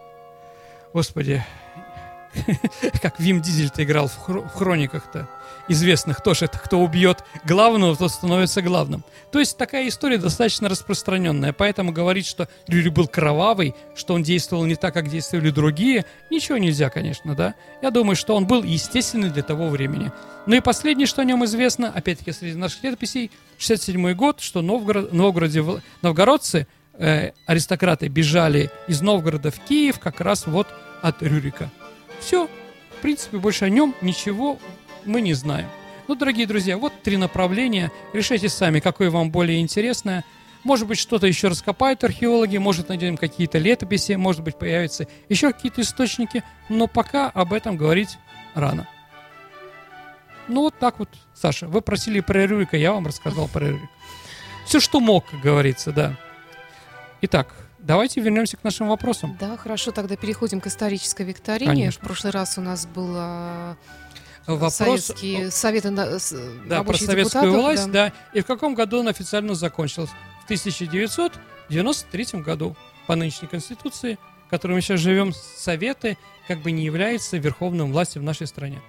Господи, 0.93 1.43
как 3.03 3.19
Вим 3.21 3.41
Дизель-то 3.41 3.85
играл 3.85 4.09
в, 4.09 4.19
хро- 4.29 4.49
в 4.49 4.55
хрониках-то 4.55 5.29
известных 5.69 6.21
тоже, 6.21 6.47
это 6.47 6.59
кто 6.59 6.81
убьет 6.81 7.25
главного, 7.45 7.97
тот 7.97 8.11
становится 8.11 8.63
главным. 8.63 9.05
То 9.31 9.39
есть 9.39 9.57
такая 9.57 9.89
история 9.89 10.19
достаточно 10.19 10.69
распространенная, 10.69 11.53
поэтому 11.53 11.93
говорить, 11.93 12.27
что 12.27 12.49
Рюри 12.67 12.91
был 12.91 13.09
кровавый, 13.09 13.75
что 13.95 14.15
он 14.15 14.23
действовал 14.23 14.65
не 14.65 14.77
так, 14.77 14.95
как 14.95 15.09
действовали 15.09 15.51
другие, 15.51 16.05
ничего 16.31 16.59
нельзя, 16.59 16.91
конечно, 16.91 17.35
да. 17.35 17.55
Я 17.83 17.91
думаю, 17.91 18.17
что 18.17 18.37
он 18.37 18.47
был 18.47 18.63
естественный 18.63 19.31
для 19.31 19.43
того 19.43 19.69
времени. 19.69 20.13
Ну 20.47 20.57
и 20.57 20.61
последнее, 20.61 21.07
что 21.07 21.23
о 21.23 21.25
нем 21.25 21.45
известно, 21.45 21.91
опять-таки 21.91 22.33
среди 22.33 22.57
наших 22.57 22.83
летописей, 22.83 23.31
67 23.59 24.13
год, 24.13 24.41
что 24.41 24.61
Новгород, 24.61 25.13
Новгороде, 25.13 25.65
новгородцы, 26.03 26.67
э, 26.99 27.31
аристократы, 27.47 28.09
бежали 28.09 28.71
из 28.87 29.01
Новгорода 29.01 29.51
в 29.51 29.59
Киев 29.61 29.99
как 29.99 30.21
раз 30.21 30.47
вот 30.47 30.69
от 31.03 31.23
Рюрика. 31.23 31.71
Все. 32.25 32.49
В 32.99 33.03
принципе, 33.03 33.37
больше 33.37 33.67
о 33.67 33.69
нем 33.69 33.95
ничего 34.01 34.59
мы 35.05 35.21
не 35.21 35.35
знаем. 35.35 35.69
Ну, 36.09 36.15
дорогие 36.15 36.47
друзья, 36.47 36.79
вот 36.79 37.03
три 37.03 37.19
направления. 37.19 37.93
Решайте 38.15 38.49
сами, 38.49 38.81
какое 38.81 39.11
вам 39.11 39.31
более 39.31 39.61
интересное. 39.61 40.25
Может 40.63 40.89
быть, 40.89 40.99
что-то 40.99 41.27
еще 41.27 41.49
раскопают 41.49 42.03
археологи, 42.03 42.57
может, 42.57 42.89
найдем 42.89 43.19
какие-то 43.19 43.59
летописи, 43.59 44.13
может 44.13 44.43
быть, 44.43 44.59
появятся 44.59 45.07
еще 45.29 45.53
какие-то 45.53 45.83
источники, 45.83 46.43
но 46.71 46.87
пока 46.87 47.29
об 47.29 47.53
этом 47.53 47.77
говорить 47.77 48.17
рано. 48.55 48.89
Ну, 50.49 50.63
вот 50.63 50.79
так 50.79 50.99
вот, 50.99 51.11
Саша. 51.35 51.67
Вы 51.67 51.83
просили 51.83 52.21
про 52.21 52.47
Рюрика, 52.47 52.79
я 52.79 52.93
вам 52.93 53.07
рассказал 53.07 53.49
про 53.49 53.67
Рюрика. 53.67 53.91
Все, 54.65 54.81
что 54.81 55.01
мог, 55.01 55.27
как 55.27 55.41
говорится, 55.41 55.93
да. 55.93 56.17
Итак, 57.21 57.55
давайте 57.85 58.21
вернемся 58.21 58.57
к 58.57 58.65
нашим 58.65 58.89
вопросам. 58.89 59.37
Да, 59.41 59.57
хорошо, 59.57 59.93
тогда 59.93 60.17
переходим 60.17 60.61
к 60.61 60.67
исторической 60.67 61.23
викторине. 61.23 61.71
Конечно. 61.71 62.01
В 62.03 62.05
прошлый 62.05 62.33
раз 62.33 62.59
у 62.59 62.61
нас 62.61 62.87
было 62.87 63.77
Вопрос 64.47 64.75
советские 64.75 65.51
советы 65.51 65.91
на- 65.91 66.19
с- 66.19 66.37
Да, 66.67 66.83
про 66.83 66.97
советскую 66.99 67.53
власть, 67.53 67.91
да. 67.91 68.13
И 68.33 68.41
в 68.41 68.47
каком 68.47 68.75
году 68.75 69.01
он 69.01 69.09
официально 69.09 69.55
закончился? 69.55 70.13
В 70.43 70.45
1993 70.45 72.43
году 72.43 72.77
по 73.07 73.15
нынешней 73.17 73.49
конституции, 73.49 74.19
в 74.47 74.51
которой 74.51 74.73
мы 74.73 74.81
сейчас 74.83 75.01
живем, 75.01 75.33
Советы 75.57 76.17
как 76.49 76.61
бы 76.61 76.73
не 76.73 76.85
являются 76.85 77.37
верховным 77.39 77.93
властью 77.93 78.21
в 78.23 78.25
нашей 78.25 78.47
стране. 78.47 78.83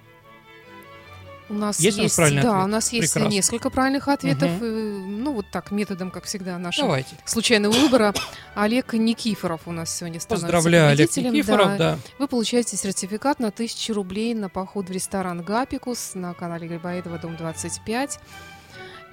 У 1.48 1.54
нас 1.54 1.78
Есть 1.78 1.96
есть, 1.98 2.18
у 2.18 2.22
нас 2.22 2.30
да, 2.32 2.38
ответ? 2.38 2.64
у 2.64 2.66
нас 2.66 2.92
есть 2.92 3.12
Прекрасно. 3.12 3.32
несколько 3.34 3.70
правильных 3.70 4.08
ответов. 4.08 4.50
Мгм. 4.50 4.64
и, 4.64 5.20
ну, 5.22 5.32
вот 5.32 5.46
так, 5.50 5.70
методом, 5.70 6.10
как 6.10 6.24
всегда, 6.24 6.58
нашего 6.58 6.88
Давайте. 6.88 7.14
случайного 7.24 7.72
выбора. 7.72 8.12
Олег 8.56 8.94
Никифоров 8.94 9.60
у 9.66 9.72
нас 9.72 9.94
сегодня 9.96 10.18
становится 10.18 10.46
Поздравляю, 10.46 10.90
Олег. 10.90 11.16
Никифоров, 11.16 11.68
Да. 11.68 11.76
да. 11.78 11.98
Вы 12.18 12.26
получаете 12.26 12.76
сертификат 12.76 13.38
на 13.38 13.48
1000 13.48 13.94
рублей 13.94 14.34
на 14.34 14.48
поход 14.48 14.88
в 14.88 14.90
ресторан 14.92 15.42
«Гапикус» 15.42 16.12
на 16.14 16.34
канале 16.34 16.66
Грибоедова, 16.66 17.18
дом 17.18 17.36
25. 17.36 18.18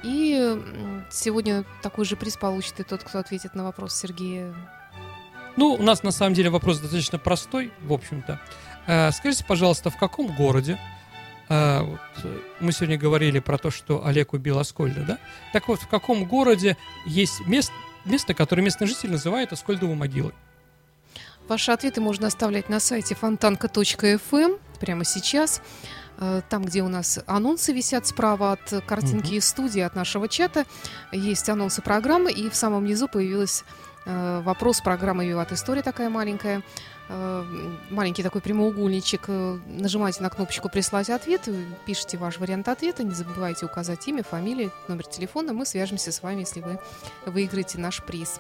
И 0.04 0.60
сегодня 1.12 1.64
такой 1.82 2.06
же 2.06 2.16
приз 2.16 2.36
получит 2.36 2.80
и 2.80 2.84
тот, 2.84 3.04
кто 3.04 3.20
ответит 3.20 3.54
на 3.56 3.64
вопрос 3.64 3.96
Сергея. 3.96 4.54
Ну, 5.56 5.74
у 5.74 5.84
нас 5.84 6.02
на 6.04 6.12
самом 6.12 6.34
деле 6.34 6.50
вопрос 6.50 6.80
достаточно 6.80 7.20
простой, 7.20 7.72
в 7.84 7.94
общем-то. 7.94 8.40
Э, 8.88 9.12
Скажите, 9.12 9.46
пожалуйста, 9.48 9.92
в 9.92 9.98
каком 9.98 10.36
городе 10.36 10.80
э, 11.50 11.82
вот, 11.82 12.00
э, 12.24 12.40
мы 12.60 12.72
сегодня 12.72 12.98
говорили 12.98 13.40
про 13.40 13.58
то, 13.58 13.72
что 13.72 14.06
Олег 14.06 14.34
убил 14.34 14.60
Аскольда, 14.60 15.04
да? 15.04 15.18
Так 15.52 15.68
вот, 15.68 15.80
в 15.80 15.88
каком 15.88 16.26
городе 16.26 16.78
есть 17.06 17.46
мест, 17.48 17.72
место, 18.06 18.34
которое 18.34 18.62
местные 18.62 18.88
жители 18.88 19.12
называют 19.12 19.52
Аскольдовой 19.52 19.96
могилой. 19.96 20.34
Ваши 21.48 21.72
ответы 21.72 22.00
можно 22.00 22.28
оставлять 22.28 22.70
на 22.70 22.80
сайте 22.80 23.16
фонтанка.фм 23.16 24.54
прямо 24.80 25.04
сейчас. 25.04 25.62
Э, 26.20 26.42
там, 26.50 26.64
где 26.64 26.84
у 26.84 26.88
нас 26.88 27.20
анонсы 27.28 27.74
висят 27.74 28.08
справа 28.08 28.54
от 28.54 28.86
картинки 28.86 29.34
из 29.34 29.46
студии, 29.46 29.82
от 29.82 29.96
нашего 29.96 30.28
чата, 30.28 30.66
есть 31.12 31.50
анонсы 31.50 31.82
программы, 31.82 32.32
и 32.32 32.50
в 32.50 32.56
самом 32.56 32.86
низу 32.86 33.08
появилась 33.08 33.64
вопрос 34.06 34.82
программы 34.82 35.28
«Виват 35.28 35.52
История» 35.52 35.82
такая 35.82 36.10
маленькая. 36.10 36.64
Э, 37.10 37.44
маленький 37.90 38.24
такой 38.24 38.42
прямоугольничек. 38.42 39.28
Нажимаете 39.28 40.24
на 40.24 40.30
кнопочку 40.30 40.70
«Прислать 40.70 41.10
ответ», 41.10 41.48
пишите 41.86 42.18
ваш 42.18 42.38
вариант 42.38 42.68
ответа, 42.68 43.04
не 43.04 43.14
забывайте 43.14 43.66
указать 43.66 44.08
имя, 44.08 44.24
фамилию, 44.24 44.72
номер 44.88 45.06
телефона. 45.06 45.54
Мы 45.54 45.66
свяжемся 45.66 46.12
с 46.12 46.24
вами, 46.24 46.42
если 46.42 46.62
вы 46.62 46.80
выиграете 47.26 47.78
наш 47.78 48.04
приз. 48.04 48.40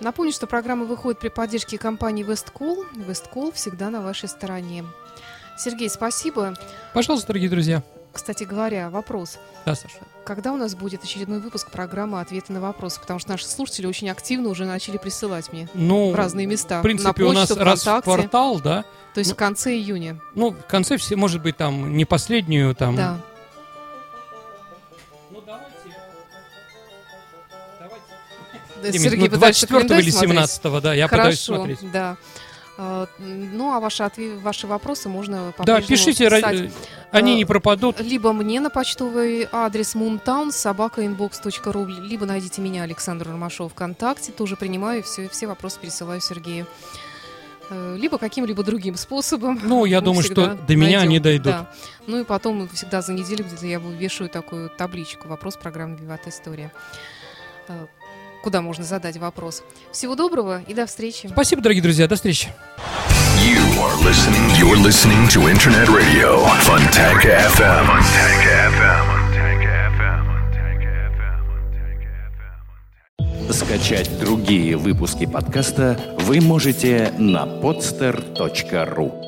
Напомню, 0.00 0.32
что 0.32 0.46
программа 0.46 0.84
выходит 0.84 1.18
при 1.18 1.28
поддержке 1.28 1.78
компании 1.78 2.24
Westcall. 2.24 2.86
Westcall 2.94 3.52
всегда 3.52 3.90
на 3.90 4.00
вашей 4.00 4.28
стороне. 4.28 4.84
Сергей, 5.56 5.90
спасибо. 5.90 6.54
Пожалуйста, 6.94 7.28
дорогие 7.28 7.50
друзья. 7.50 7.82
Кстати 8.18 8.42
говоря, 8.42 8.90
вопрос. 8.90 9.38
Да, 9.64 9.76
Саша. 9.76 9.98
Когда 10.24 10.52
у 10.52 10.56
нас 10.56 10.74
будет 10.74 11.04
очередной 11.04 11.38
выпуск 11.38 11.70
программы 11.70 12.20
«Ответы 12.20 12.52
на 12.52 12.60
вопросы»? 12.60 12.98
Потому 13.00 13.20
что 13.20 13.30
наши 13.30 13.46
слушатели 13.46 13.86
очень 13.86 14.10
активно 14.10 14.48
уже 14.48 14.64
начали 14.64 14.96
присылать 14.96 15.52
мне 15.52 15.68
ну, 15.72 16.10
в 16.10 16.16
разные 16.16 16.44
места. 16.48 16.80
В 16.80 16.82
принципе, 16.82 17.06
на 17.06 17.12
почту, 17.14 17.28
у 17.28 17.32
нас 17.32 17.50
раз 17.84 17.86
в 17.86 18.02
квартал, 18.02 18.58
да? 18.58 18.82
То 19.14 19.20
есть 19.20 19.30
ну, 19.30 19.34
в 19.36 19.38
конце 19.38 19.72
июня. 19.72 20.20
Ну, 20.34 20.50
в 20.50 20.66
конце, 20.66 20.96
все, 20.96 21.14
может 21.14 21.40
быть, 21.40 21.56
там 21.56 21.96
не 21.96 22.04
последнюю, 22.04 22.74
там... 22.74 22.96
Да. 22.96 23.20
Сергей 28.82 29.28
ну, 29.28 29.36
24 29.36 30.00
или 30.00 30.10
17 30.10 30.62
да, 30.82 30.92
я 30.92 31.06
Хорошо, 31.06 31.22
пытаюсь 31.22 31.40
смотреть. 31.40 31.92
да. 31.92 32.16
А, 32.80 33.08
ну, 33.18 33.72
а 33.72 33.80
ваши, 33.80 34.08
ваши 34.40 34.68
вопросы 34.68 35.08
можно 35.08 35.52
Да, 35.66 35.80
пишите, 35.80 36.30
писать, 36.30 36.70
они 37.10 37.34
не 37.34 37.44
пропадут. 37.44 38.00
Либо 38.00 38.32
мне 38.32 38.60
на 38.60 38.70
почтовый 38.70 39.48
адрес 39.50 39.96
moontown 39.96 40.50
собакаinbox.ru, 40.50 42.00
либо 42.00 42.24
найдите 42.24 42.62
меня, 42.62 42.84
Александр 42.84 43.28
Ромашов, 43.30 43.72
ВКонтакте, 43.72 44.30
тоже 44.30 44.54
принимаю, 44.54 45.02
все, 45.02 45.28
все 45.28 45.48
вопросы 45.48 45.80
пересылаю 45.80 46.20
Сергею. 46.20 46.66
Э, 47.70 47.96
либо 47.98 48.16
каким-либо 48.16 48.62
другим 48.62 48.94
способом. 48.94 49.58
Ну, 49.62 49.84
я 49.84 50.00
думаю, 50.00 50.22
что 50.22 50.54
до 50.54 50.76
меня 50.76 51.00
они 51.00 51.18
дойдут. 51.18 51.52
Да. 51.52 51.70
Ну 52.06 52.20
и 52.20 52.24
потом 52.24 52.68
всегда 52.68 53.02
за 53.02 53.12
неделю 53.12 53.44
где-то 53.44 53.66
я 53.66 53.78
вешаю 53.78 54.30
такую 54.30 54.70
табличку 54.70 55.26
«Вопрос 55.26 55.56
программы 55.56 55.96
«Виват 55.96 56.28
История» 56.28 56.72
э, 57.66 57.86
куда 58.42 58.62
можно 58.62 58.84
задать 58.84 59.16
вопрос. 59.16 59.62
Всего 59.92 60.14
доброго 60.14 60.62
и 60.66 60.74
до 60.74 60.86
встречи. 60.86 61.28
Спасибо, 61.28 61.62
дорогие 61.62 61.82
друзья. 61.82 62.06
До 62.06 62.16
встречи. 62.16 62.48
You 63.38 63.60
are 63.80 63.96
listening, 64.04 64.50
you're 64.58 64.76
listening 64.76 65.28
to 65.28 65.48
Internet 65.48 65.88
Radio, 65.88 66.44
Fontanka 66.62 67.38
FM. 67.54 67.86
Fontanka 67.86 68.72
FM. 68.72 69.18
Скачать 73.52 74.18
другие 74.18 74.76
выпуски 74.76 75.24
подкаста 75.24 75.98
вы 76.20 76.40
можете 76.40 77.12
на 77.18 77.46
podster.ru 77.46 79.27